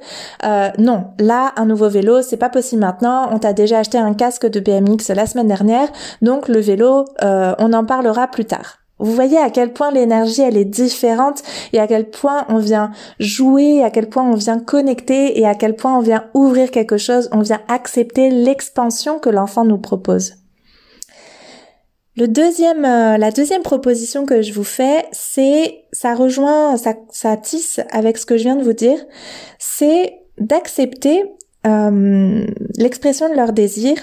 [0.44, 3.28] euh, non, là, un nouveau vélo, c'est pas possible maintenant.
[3.32, 5.88] On t'a déjà acheté un casque de BMX la semaine dernière,
[6.20, 8.81] donc le vélo, euh, on en parlera plus tard.
[9.02, 12.92] Vous voyez à quel point l'énergie elle est différente et à quel point on vient
[13.18, 16.98] jouer, à quel point on vient connecter et à quel point on vient ouvrir quelque
[16.98, 20.34] chose, on vient accepter l'expansion que l'enfant nous propose.
[22.14, 27.80] Le deuxième, euh, la deuxième proposition que je vous fais, c'est, ça rejoint, ça, tisse
[27.90, 28.98] avec ce que je viens de vous dire,
[29.58, 31.24] c'est d'accepter
[31.66, 33.96] euh, l'expression de leur désir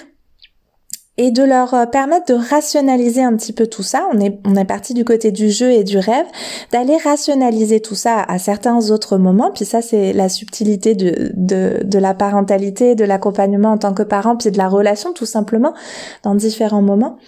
[1.20, 4.08] et de leur euh, permettre de rationaliser un petit peu tout ça.
[4.14, 6.24] On est, on est parti du côté du jeu et du rêve,
[6.72, 9.50] d'aller rationaliser tout ça à certains autres moments.
[9.54, 14.02] Puis ça, c'est la subtilité de, de, de la parentalité, de l'accompagnement en tant que
[14.02, 15.74] parent, puis de la relation tout simplement
[16.22, 17.18] dans différents moments.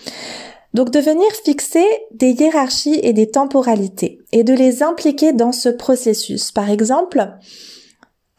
[0.73, 5.69] Donc de venir fixer des hiérarchies et des temporalités et de les impliquer dans ce
[5.69, 6.51] processus.
[6.51, 7.29] Par exemple,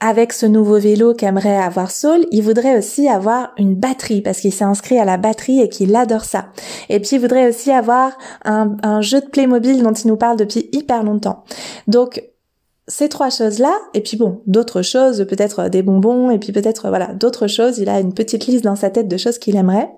[0.03, 4.51] avec ce nouveau vélo qu'aimerait avoir Saul, il voudrait aussi avoir une batterie parce qu'il
[4.51, 6.47] s'est inscrit à la batterie et qu'il adore ça.
[6.89, 10.67] Et puis il voudrait aussi avoir un, jeu de Playmobil dont il nous parle depuis
[10.73, 11.45] hyper longtemps.
[11.87, 12.21] Donc
[12.85, 17.13] ces trois choses-là, et puis bon, d'autres choses, peut-être des bonbons, et puis peut-être voilà,
[17.13, 19.89] d'autres choses, il a une petite liste dans sa tête de choses qu'il aimerait.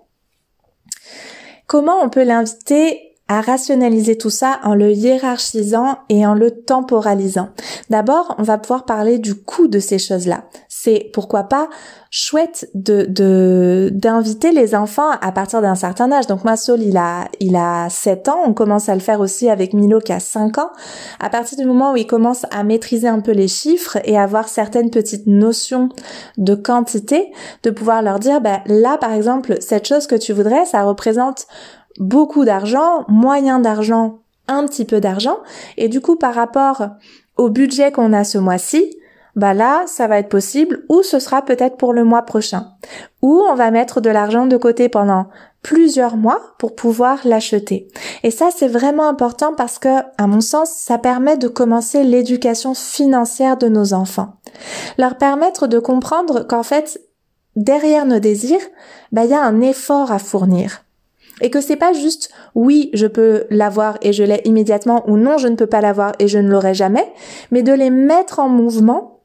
[1.65, 7.49] Comment on peut l'inviter à rationaliser tout ça en le hiérarchisant et en le temporalisant.
[7.89, 10.43] D'abord, on va pouvoir parler du coût de ces choses-là.
[10.69, 11.67] C'est pourquoi pas
[12.11, 16.27] chouette de d'inviter les enfants à partir d'un certain âge.
[16.27, 19.49] Donc moi Saul, il a il a 7 ans, on commence à le faire aussi
[19.49, 20.69] avec Milo qui a 5 ans.
[21.19, 24.47] À partir du moment où il commence à maîtriser un peu les chiffres et avoir
[24.47, 25.89] certaines petites notions
[26.37, 27.31] de quantité,
[27.63, 31.47] de pouvoir leur dire ben là par exemple, cette chose que tu voudrais, ça représente
[31.99, 35.37] beaucoup d'argent, moyen d'argent un petit peu d'argent
[35.77, 36.89] et du coup par rapport
[37.37, 38.95] au budget qu'on a ce mois-ci,
[39.35, 42.67] bah là, ça va être possible ou ce sera peut-être pour le mois prochain.
[43.21, 45.27] Ou on va mettre de l'argent de côté pendant
[45.61, 47.89] plusieurs mois pour pouvoir l'acheter.
[48.23, 52.73] Et ça, c'est vraiment important parce que, à mon sens, ça permet de commencer l'éducation
[52.73, 54.35] financière de nos enfants.
[54.97, 57.01] Leur permettre de comprendre qu'en fait,
[57.55, 58.61] derrière nos désirs,
[59.11, 60.84] bah, il y a un effort à fournir.
[61.41, 65.37] Et que c'est pas juste oui, je peux l'avoir et je l'ai immédiatement ou non,
[65.37, 67.05] je ne peux pas l'avoir et je ne l'aurai jamais,
[67.51, 69.23] mais de les mettre en mouvement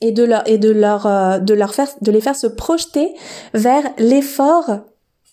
[0.00, 3.14] et de leur et de leur euh, de leur faire de les faire se projeter
[3.54, 4.80] vers l'effort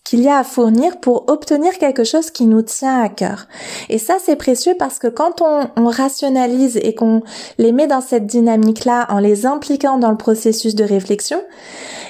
[0.04, 3.48] qu'il y a à fournir pour obtenir quelque chose qui nous tient à cœur.
[3.89, 7.24] Et ça, c'est précieux parce que quand on, on rationalise et qu'on
[7.58, 11.42] les met dans cette dynamique-là en les impliquant dans le processus de réflexion,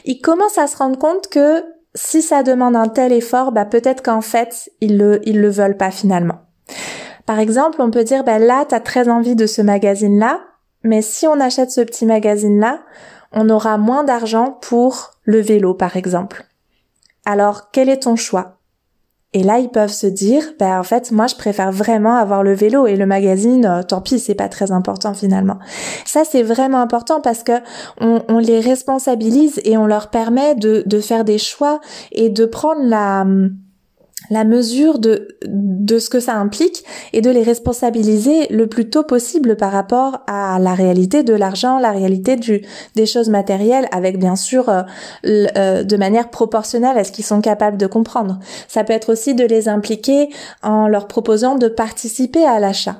[0.06, 1.63] ils commencent à se rendre compte que
[1.95, 5.77] si ça demande un tel effort, bah peut-être qu'en fait, ils le, ils le veulent
[5.77, 6.39] pas finalement.
[7.25, 10.41] Par exemple, on peut dire, bah là, t'as très envie de ce magazine-là,
[10.84, 12.82] mais si on achète ce petit magazine-là,
[13.32, 16.45] on aura moins d'argent pour le vélo, par exemple.
[17.25, 18.58] Alors, quel est ton choix?
[19.33, 22.53] Et là, ils peuvent se dire, ben en fait, moi, je préfère vraiment avoir le
[22.53, 23.65] vélo et le magazine.
[23.65, 25.57] Euh, tant pis, c'est pas très important finalement.
[26.05, 27.53] Ça, c'est vraiment important parce que
[27.99, 31.79] on, les responsabilise et on leur permet de, de faire des choix
[32.11, 33.25] et de prendre la
[34.29, 39.03] la mesure de, de ce que ça implique et de les responsabiliser le plus tôt
[39.03, 44.19] possible par rapport à la réalité de l'argent, la réalité du, des choses matérielles, avec
[44.19, 44.83] bien sûr euh,
[45.25, 48.39] euh, de manière proportionnelle à ce qu'ils sont capables de comprendre.
[48.67, 50.29] Ça peut être aussi de les impliquer
[50.62, 52.97] en leur proposant de participer à l'achat.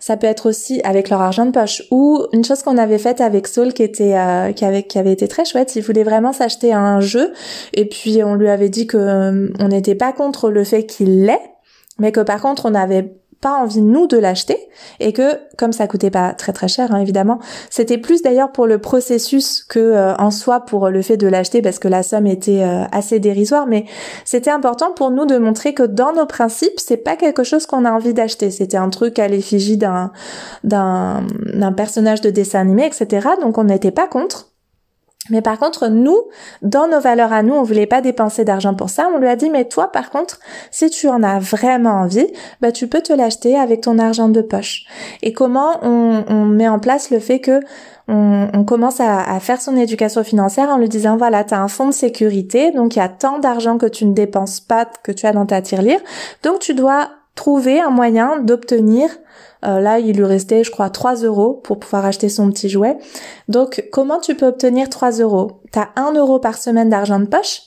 [0.00, 3.20] Ça peut être aussi avec leur argent de poche ou une chose qu'on avait faite
[3.20, 5.76] avec Saul qui était euh, qui avait qui avait été très chouette.
[5.76, 7.32] Il voulait vraiment s'acheter un jeu
[7.72, 11.24] et puis on lui avait dit que euh, on n'était pas contre le fait qu'il
[11.24, 11.40] l'ait,
[11.98, 13.14] mais que par contre on avait
[13.52, 14.58] envie nous de l'acheter
[15.00, 17.38] et que comme ça coûtait pas très très cher hein, évidemment
[17.70, 21.62] c'était plus d'ailleurs pour le processus que euh, en soi pour le fait de l'acheter
[21.62, 23.84] parce que la somme était euh, assez dérisoire mais
[24.24, 27.84] c'était important pour nous de montrer que dans nos principes c'est pas quelque chose qu'on
[27.84, 28.50] a envie d'acheter.
[28.50, 30.12] C'était un truc à l'effigie d'un
[30.62, 34.53] d'un d'un personnage de dessin animé etc donc on n'était pas contre
[35.30, 36.18] mais par contre, nous,
[36.60, 39.08] dans nos valeurs à nous, on voulait pas dépenser d'argent pour ça.
[39.14, 40.38] On lui a dit, mais toi, par contre,
[40.70, 42.26] si tu en as vraiment envie,
[42.60, 44.84] bah, tu peux te l'acheter avec ton argent de poche.
[45.22, 47.60] Et comment on, on met en place le fait que
[48.06, 51.68] on, commence à, à, faire son éducation financière en lui disant, voilà, tu as un
[51.68, 55.10] fonds de sécurité, donc il y a tant d'argent que tu ne dépenses pas, que
[55.10, 56.00] tu as dans ta tirelire.
[56.42, 59.08] Donc tu dois trouver un moyen d'obtenir
[59.64, 62.98] euh, là, il lui restait, je crois, 3 euros pour pouvoir acheter son petit jouet.
[63.48, 65.62] Donc, comment tu peux obtenir 3 euros?
[65.72, 67.62] T'as 1 euro par semaine d'argent de poche.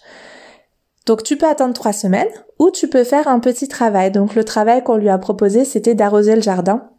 [1.05, 2.27] Donc, tu peux attendre 3 semaines
[2.59, 4.11] ou tu peux faire un petit travail.
[4.11, 6.89] Donc, le travail qu'on lui a proposé, c'était d'arroser le jardin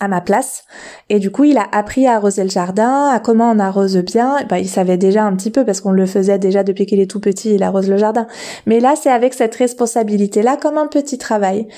[0.00, 0.64] à ma place.
[1.08, 4.38] Et du coup, il a appris à arroser le jardin, à comment on arrose bien.
[4.48, 7.10] Bah, il savait déjà un petit peu parce qu'on le faisait déjà depuis qu'il est
[7.10, 8.26] tout petit, il arrose le jardin.
[8.66, 11.68] Mais là, c'est avec cette responsabilité-là comme un petit travail.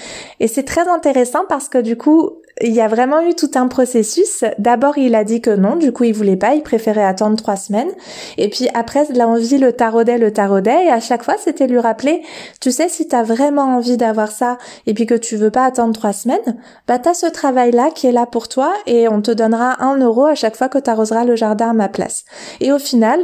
[0.41, 3.67] Et c'est très intéressant parce que du coup, il y a vraiment eu tout un
[3.67, 4.45] processus.
[4.59, 7.57] D'abord, il a dit que non, du coup, il voulait pas, il préférait attendre trois
[7.57, 7.91] semaines.
[8.37, 12.23] Et puis après, l'envie le taraudait, le taraudait, et à chaque fois, c'était lui rappeler,
[12.61, 15.95] tu sais, si t'as vraiment envie d'avoir ça, et puis que tu veux pas attendre
[15.95, 19.83] trois semaines, bah t'as ce travail-là qui est là pour toi, et on te donnera
[19.83, 22.25] un euro à chaque fois que t'arroseras le jardin à ma place.
[22.61, 23.21] Et au final,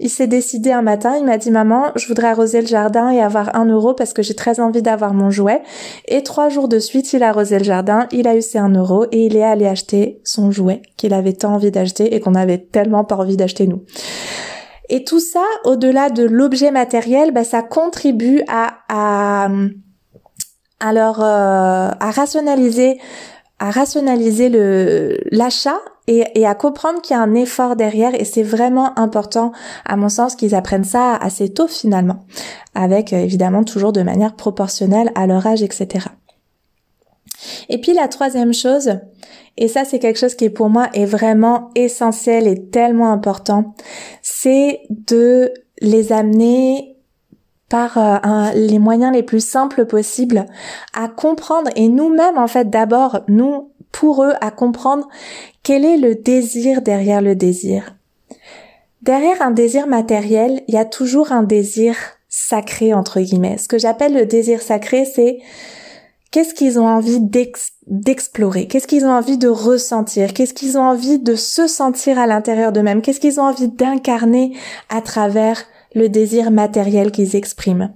[0.00, 3.20] il s'est décidé un matin, il m'a dit maman, je voudrais arroser le jardin et
[3.20, 5.62] avoir un euro parce que j'ai très envie d'avoir mon jouet.
[6.08, 8.71] Et trois jours de suite, il a arrosé le jardin, il a eu ses un
[8.72, 12.34] euro et il est allé acheter son jouet qu'il avait tant envie d'acheter et qu'on
[12.34, 13.84] avait tellement pas envie d'acheter nous.
[14.88, 19.68] Et tout ça, au-delà de l'objet matériel, bah, ça contribue à, à, euh,
[20.80, 22.98] à rationaliser
[23.58, 28.24] à rationaliser le l'achat et, et, à comprendre qu'il y a un effort derrière et
[28.24, 29.52] c'est vraiment important
[29.86, 32.24] à mon sens qu'ils apprennent ça assez tôt finalement
[32.74, 36.06] avec euh, évidemment toujours de manière proportionnelle à leur âge etc.
[37.68, 38.98] Et puis la troisième chose,
[39.56, 43.74] et ça c'est quelque chose qui pour moi est vraiment essentiel et tellement important,
[44.22, 46.96] c'est de les amener
[47.68, 50.44] par euh, les moyens les plus simples possibles
[50.92, 55.08] à comprendre et nous-mêmes en fait d'abord nous pour eux à comprendre
[55.62, 57.94] quel est le désir derrière le désir.
[59.02, 61.96] Derrière un désir matériel, il y a toujours un désir
[62.28, 63.58] sacré entre guillemets.
[63.58, 65.38] Ce que j'appelle le désir sacré, c'est
[66.32, 67.20] qu'est-ce qu'ils ont envie
[67.86, 72.26] d'explorer, qu'est-ce qu'ils ont envie de ressentir, qu'est-ce qu'ils ont envie de se sentir à
[72.26, 74.56] l'intérieur d'eux-mêmes, qu'est-ce qu'ils ont envie d'incarner
[74.88, 75.62] à travers
[75.94, 77.92] le désir matériel qu'ils expriment?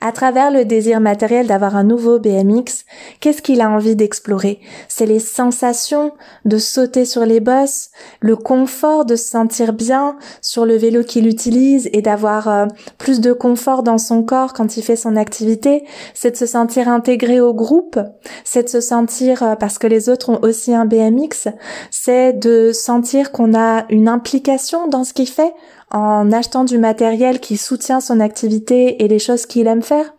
[0.00, 2.84] À travers le désir matériel d'avoir un nouveau BMX,
[3.20, 4.60] qu'est-ce qu'il a envie d'explorer?
[4.88, 6.12] C'est les sensations
[6.44, 11.26] de sauter sur les bosses, le confort de se sentir bien sur le vélo qu'il
[11.26, 12.66] utilise et d'avoir euh,
[12.98, 16.88] plus de confort dans son corps quand il fait son activité, c'est de se sentir
[16.88, 17.98] intégré au groupe,
[18.44, 21.48] c'est de se sentir euh, parce que les autres ont aussi un BMX,
[21.90, 25.54] c'est de sentir qu'on a une implication dans ce qu'il fait
[25.90, 30.14] en achetant du matériel qui soutient son activité et les choses qu'il aime faire.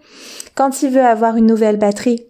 [0.56, 2.26] Quand il veut avoir une nouvelle batterie,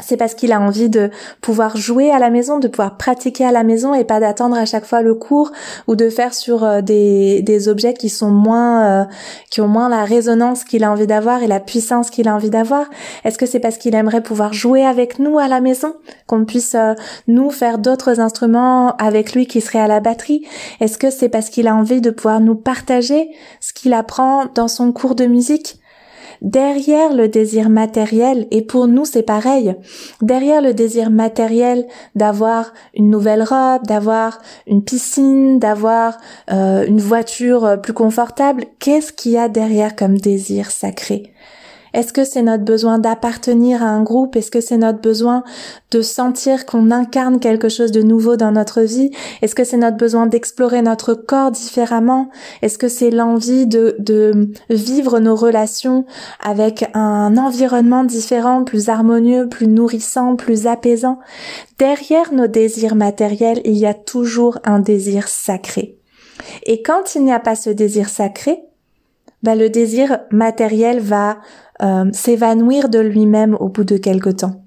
[0.00, 1.10] c'est parce qu'il a envie de
[1.42, 4.64] pouvoir jouer à la maison, de pouvoir pratiquer à la maison et pas d'attendre à
[4.64, 5.52] chaque fois le cours
[5.86, 9.04] ou de faire sur euh, des, des objets qui sont moins, euh,
[9.50, 12.48] qui ont moins la résonance qu'il a envie d'avoir et la puissance qu'il a envie
[12.48, 12.86] d'avoir.
[13.24, 15.94] Est-ce que c'est parce qu'il aimerait pouvoir jouer avec nous à la maison,
[16.26, 16.94] qu'on puisse euh,
[17.28, 20.46] nous faire d'autres instruments avec lui qui seraient à la batterie?
[20.80, 23.28] Est-ce que c'est parce qu'il a envie de pouvoir nous partager
[23.60, 25.81] ce qu'il apprend dans son cours de musique?
[26.42, 29.74] Derrière le désir matériel, et pour nous c'est pareil,
[30.20, 36.18] derrière le désir matériel d'avoir une nouvelle robe, d'avoir une piscine, d'avoir
[36.50, 41.32] euh, une voiture plus confortable, qu'est-ce qu'il y a derrière comme désir sacré?
[41.94, 44.36] Est-ce que c'est notre besoin d'appartenir à un groupe?
[44.36, 45.44] Est-ce que c'est notre besoin
[45.90, 49.10] de sentir qu'on incarne quelque chose de nouveau dans notre vie?
[49.42, 52.30] Est-ce que c'est notre besoin d'explorer notre corps différemment?
[52.62, 53.96] Est-ce que c'est l'envie de,
[54.70, 56.06] vivre nos relations
[56.40, 61.18] avec un environnement différent, plus harmonieux, plus nourrissant, plus apaisant?
[61.78, 65.98] Derrière nos désirs matériels, il y a toujours un désir sacré.
[66.64, 68.62] Et quand il n'y a pas ce désir sacré,
[69.42, 71.38] bah, le désir matériel va
[71.82, 74.62] euh, s'évanouir de lui-même au bout de quelque temps.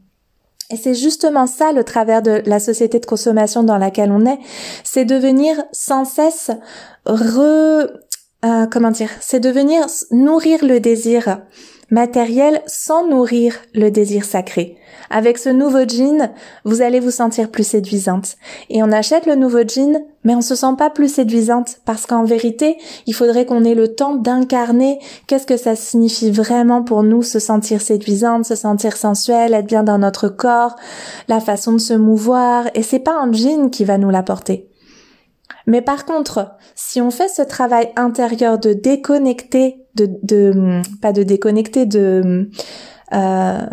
[0.71, 4.39] Et c'est justement ça le travers de la société de consommation dans laquelle on est,
[4.83, 6.49] c'est devenir sans cesse
[7.05, 7.87] re,
[8.45, 11.39] euh, comment dire, c'est devenir nourrir le désir
[11.91, 14.77] matériel sans nourrir le désir sacré.
[15.09, 16.31] Avec ce nouveau jean,
[16.63, 18.37] vous allez vous sentir plus séduisante.
[18.69, 22.23] Et on achète le nouveau jean, mais on se sent pas plus séduisante parce qu'en
[22.23, 27.21] vérité, il faudrait qu'on ait le temps d'incarner qu'est-ce que ça signifie vraiment pour nous
[27.21, 30.75] se sentir séduisante, se sentir sensuelle, être bien dans notre corps,
[31.27, 32.67] la façon de se mouvoir.
[32.73, 34.69] Et c'est pas un jean qui va nous l'apporter.
[35.67, 41.23] Mais par contre, si on fait ce travail intérieur de déconnecter, de, de pas de
[41.23, 42.49] déconnecter, de
[43.13, 43.65] euh,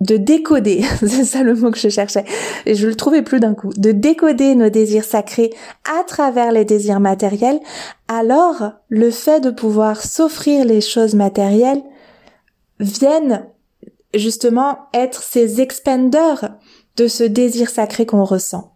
[0.00, 2.24] de décoder, c'est ça le mot que je cherchais,
[2.66, 5.50] et je le trouvais plus d'un coup, de décoder nos désirs sacrés
[5.84, 7.60] à travers les désirs matériels,
[8.08, 11.82] alors le fait de pouvoir s'offrir les choses matérielles
[12.78, 13.44] viennent
[14.14, 16.50] justement être ces expendeurs
[16.96, 18.69] de ce désir sacré qu'on ressent.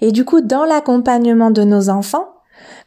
[0.00, 2.28] Et du coup, dans l'accompagnement de nos enfants,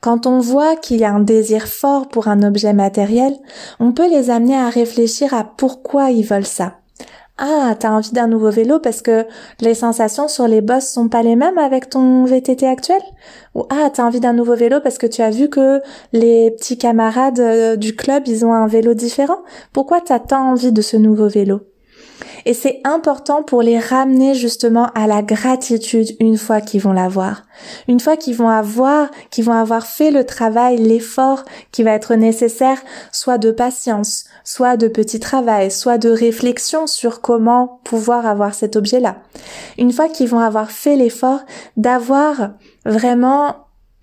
[0.01, 3.35] quand on voit qu'il y a un désir fort pour un objet matériel,
[3.79, 6.75] on peut les amener à réfléchir à pourquoi ils veulent ça.
[7.41, 9.25] Ah, t'as envie d'un nouveau vélo parce que
[9.61, 13.01] les sensations sur les bosses sont pas les mêmes avec ton VTT actuel?
[13.55, 15.81] Ou ah, t'as envie d'un nouveau vélo parce que tu as vu que
[16.11, 19.39] les petits camarades euh, du club, ils ont un vélo différent?
[19.71, 21.61] Pourquoi t'as tant envie de ce nouveau vélo?
[22.45, 27.43] Et c'est important pour les ramener justement à la gratitude une fois qu'ils vont l'avoir.
[27.87, 32.15] Une fois qu'ils vont avoir, qu'ils vont avoir fait le travail, l'effort qui va être
[32.15, 32.79] nécessaire,
[33.11, 38.75] soit de patience, soit de petit travail, soit de réflexion sur comment pouvoir avoir cet
[38.75, 39.17] objet-là.
[39.77, 41.41] Une fois qu'ils vont avoir fait l'effort
[41.77, 42.51] d'avoir
[42.85, 43.55] vraiment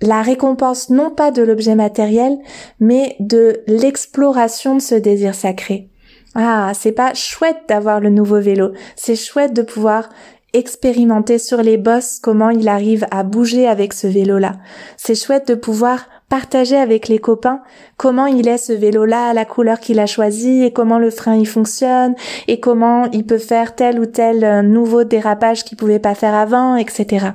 [0.03, 2.39] la récompense non pas de l'objet matériel,
[2.81, 5.91] mais de l'exploration de ce désir sacré.
[6.39, 8.73] Ah, c'est pas chouette d'avoir le nouveau vélo.
[8.95, 10.11] C'est chouette de pouvoir
[10.53, 14.53] expérimenter sur les bosses comment il arrive à bouger avec ce vélo-là.
[14.99, 17.63] C'est chouette de pouvoir partager avec les copains
[17.97, 21.49] comment il est ce vélo-là, la couleur qu'il a choisi et comment le frein il
[21.49, 22.15] fonctionne
[22.49, 26.35] et comment il peut faire tel ou tel euh, nouveau dérapage qu'il pouvait pas faire
[26.35, 27.29] avant, etc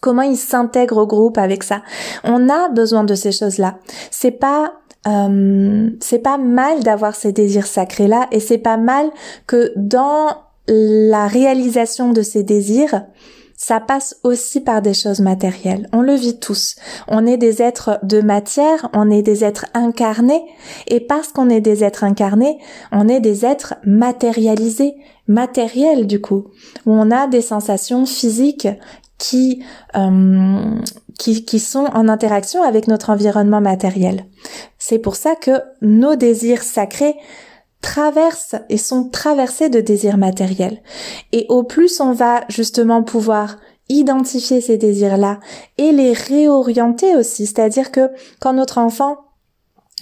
[0.00, 1.82] comment il s'intègre au groupe avec ça.
[2.24, 3.76] On a besoin de ces choses-là.
[4.10, 9.10] C'est pas euh, c'est pas mal d'avoir ces désirs sacrés là et c'est pas mal
[9.46, 10.28] que dans
[10.68, 13.02] la réalisation de ces désirs
[13.60, 15.86] ça passe aussi par des choses matérielles.
[15.92, 16.76] On le vit tous.
[17.08, 20.42] On est des êtres de matière, on est des êtres incarnés,
[20.88, 22.58] et parce qu'on est des êtres incarnés,
[22.90, 24.94] on est des êtres matérialisés,
[25.28, 26.46] matériels du coup,
[26.86, 28.66] où on a des sensations physiques
[29.20, 29.62] qui,
[29.96, 30.80] euh,
[31.18, 34.24] qui, qui sont en interaction avec notre environnement matériel.
[34.78, 35.52] C'est pour ça que
[35.82, 37.14] nos désirs sacrés
[37.82, 40.82] traversent et sont traversés de désirs matériels.
[41.32, 43.58] Et au plus on va justement pouvoir
[43.88, 45.38] identifier ces désirs-là
[45.76, 48.10] et les réorienter aussi, c'est-à-dire que
[48.40, 49.18] quand notre enfant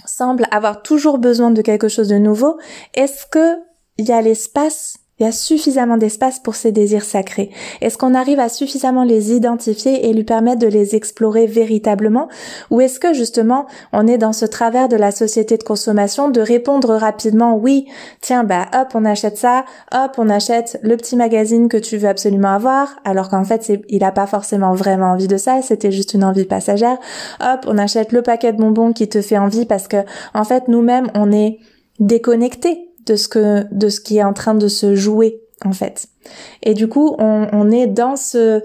[0.07, 2.59] semble avoir toujours besoin de quelque chose de nouveau,
[2.95, 3.59] est-ce que
[3.97, 7.51] il y a l'espace il y a suffisamment d'espace pour ces désirs sacrés.
[7.81, 12.29] Est-ce qu'on arrive à suffisamment les identifier et lui permettre de les explorer véritablement?
[12.71, 16.41] Ou est-ce que justement on est dans ce travers de la société de consommation de
[16.41, 17.87] répondre rapidement oui,
[18.21, 22.09] tiens bah hop on achète ça, hop on achète le petit magazine que tu veux
[22.09, 26.15] absolument avoir, alors qu'en fait il a pas forcément vraiment envie de ça, c'était juste
[26.15, 26.99] une envie passagère.
[27.41, 29.99] Hop on achète le paquet de bonbons qui te fait envie parce que
[30.35, 31.59] en fait nous-mêmes on est
[31.99, 36.07] déconnectés de ce que de ce qui est en train de se jouer en fait.
[36.63, 38.63] Et du coup, on, on est dans ce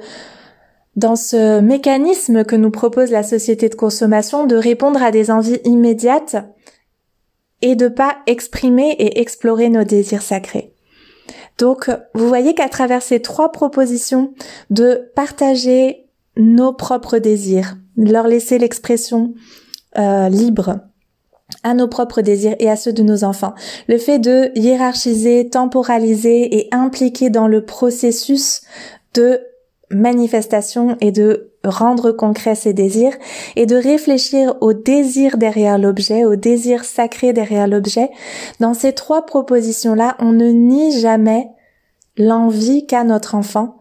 [0.96, 5.60] dans ce mécanisme que nous propose la société de consommation de répondre à des envies
[5.64, 6.36] immédiates
[7.62, 10.74] et de pas exprimer et explorer nos désirs sacrés.
[11.58, 14.34] Donc, vous voyez qu'à travers ces trois propositions
[14.70, 19.34] de partager nos propres désirs, leur laisser l'expression
[19.98, 20.80] euh, libre,
[21.64, 23.54] à nos propres désirs et à ceux de nos enfants.
[23.88, 28.62] Le fait de hiérarchiser, temporaliser et impliquer dans le processus
[29.14, 29.41] de
[29.89, 33.16] manifestation et de rendre concret ces désirs
[33.56, 38.10] et de réfléchir au désir derrière l'objet, au désir sacré derrière l'objet.
[38.60, 41.49] Dans ces trois propositions-là, on ne nie jamais
[42.18, 43.78] l'envie qu'a notre enfant.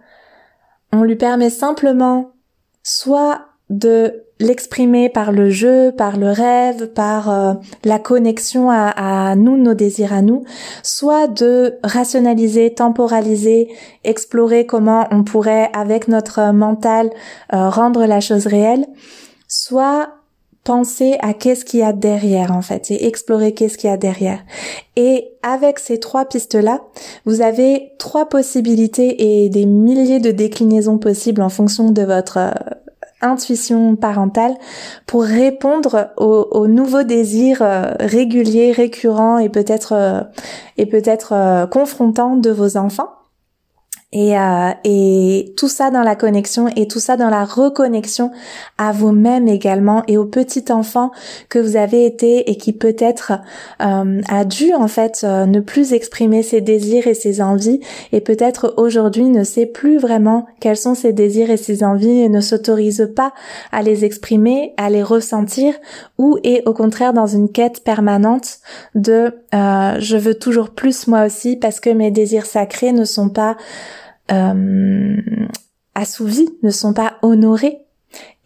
[0.92, 2.32] On lui permet simplement
[2.82, 9.56] soit de l'exprimer par le jeu, par le rêve, par euh, la connexion à, nous,
[9.56, 10.44] nos désirs à nous,
[10.82, 13.68] soit de rationaliser, temporaliser,
[14.04, 17.10] explorer comment on pourrait, avec notre mental,
[17.52, 18.86] euh, rendre la chose réelle,
[19.48, 20.10] soit
[20.64, 23.96] penser à qu'est-ce qu'il y a derrière en fait et explorer qu'est-ce qu'il y a
[23.96, 24.38] derrière.
[24.94, 26.82] Et avec ces trois pistes-là,
[27.26, 32.50] vous avez trois possibilités et des milliers de déclinaisons possibles en fonction de votre euh,
[33.22, 34.54] intuition parentale
[35.06, 40.20] pour répondre aux, nouveaux désirs euh, réguliers, récurrents et peut-être euh,
[40.76, 43.21] et peut-être euh, confrontants de vos enfants.
[44.12, 48.30] Et, euh, et tout ça dans la connexion et tout ça dans la reconnexion
[48.76, 51.12] à vous-même également et au petit enfant
[51.48, 53.32] que vous avez été et qui peut-être
[53.80, 57.80] euh, a dû en fait euh, ne plus exprimer ses désirs et ses envies
[58.12, 62.28] et peut-être aujourd'hui ne sait plus vraiment quels sont ses désirs et ses envies et
[62.28, 63.32] ne s'autorise pas
[63.70, 65.74] à les exprimer, à les ressentir
[66.18, 68.58] ou est au contraire dans une quête permanente
[68.94, 73.28] de euh, je veux toujours plus moi aussi parce que mes désirs sacrés ne sont
[73.28, 73.56] pas
[74.30, 75.16] euh,
[75.94, 77.78] assouvis, ne sont pas honorés.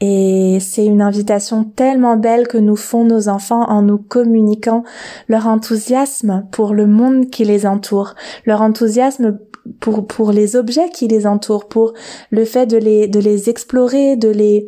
[0.01, 4.85] Et c'est une invitation tellement belle que nous font nos enfants en nous communiquant
[5.29, 8.14] leur enthousiasme pour le monde qui les entoure,
[8.45, 9.39] leur enthousiasme
[9.81, 11.95] pour pour les objets qui les entourent, pour
[12.31, 14.66] le fait de les de les explorer, de les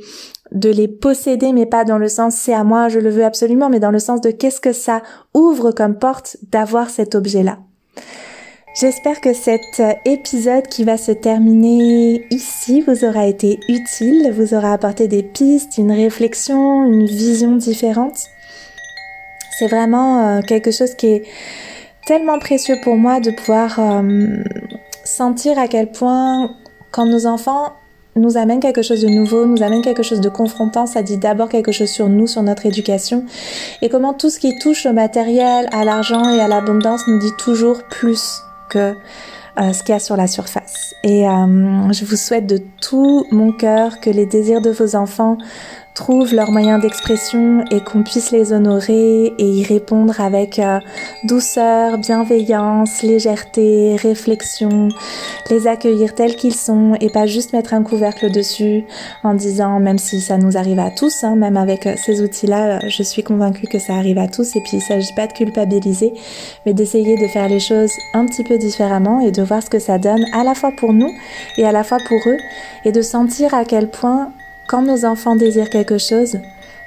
[0.53, 3.69] de les posséder, mais pas dans le sens c'est à moi, je le veux absolument,
[3.69, 5.03] mais dans le sens de qu'est-ce que ça
[5.35, 7.59] ouvre comme porte d'avoir cet objet-là.
[8.81, 14.73] J'espère que cet épisode qui va se terminer ici vous aura été utile, vous aura
[14.73, 18.27] apporté des pistes, une réflexion, une vision différente.
[19.59, 21.23] C'est vraiment euh, quelque chose qui est
[22.07, 24.45] tellement précieux pour moi de pouvoir euh,
[25.03, 26.49] sentir à quel point
[26.93, 27.73] quand nos enfants
[28.15, 31.49] nous amènent quelque chose de nouveau, nous amènent quelque chose de confrontant, ça dit d'abord
[31.49, 33.25] quelque chose sur nous, sur notre éducation,
[33.83, 37.33] et comment tout ce qui touche au matériel, à l'argent et à l'abondance nous dit
[37.39, 38.95] toujours plus que
[39.61, 40.95] euh, ce qu'il y a sur la surface.
[41.03, 45.37] Et euh, je vous souhaite de tout mon cœur que les désirs de vos enfants
[45.99, 50.79] trouvent leurs moyens d'expression et qu'on puisse les honorer et y répondre avec euh,
[51.25, 54.91] douceur, bienveillance, légèreté, réflexion,
[55.51, 58.85] les accueillir tels qu'ils sont et pas juste mettre un couvercle dessus
[59.25, 62.77] en disant, même si ça nous arrive à tous, hein, même avec euh, ces outils-là,
[62.77, 65.33] euh, je suis convaincue que ça arrive à tous et puis il s'agit pas de
[65.33, 66.15] culpabiliser,
[66.65, 69.81] mais d'essayer de faire les choses un petit peu différemment et de voir ce que
[69.81, 71.11] ça donne à la fois pour nous
[71.57, 72.39] et à la fois pour eux
[72.85, 74.31] et de sentir à quel point
[74.69, 76.39] quand nos enfants désirent quelque chose,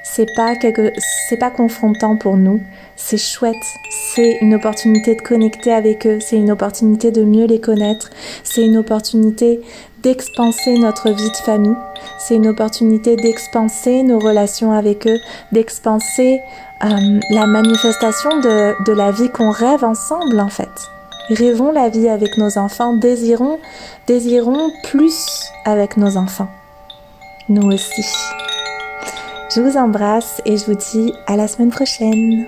[0.03, 0.93] c'est pas quelque,
[1.27, 2.61] c'est pas confrontant pour nous.
[2.95, 3.55] C'est chouette.
[3.89, 6.19] C'est une opportunité de connecter avec eux.
[6.19, 8.09] C'est une opportunité de mieux les connaître.
[8.43, 9.61] C'est une opportunité
[10.03, 11.75] d'expanser notre vie de famille.
[12.19, 15.19] C'est une opportunité d'expanser nos relations avec eux,
[15.51, 16.39] d'expanser
[16.83, 20.69] euh, la manifestation de, de la vie qu'on rêve ensemble en fait.
[21.29, 23.59] Rêvons la vie avec nos enfants, désirons,
[24.07, 26.49] désirons plus avec nos enfants
[27.49, 28.05] nous aussi.
[29.53, 32.45] Je vous embrasse et je vous dis à la semaine prochaine.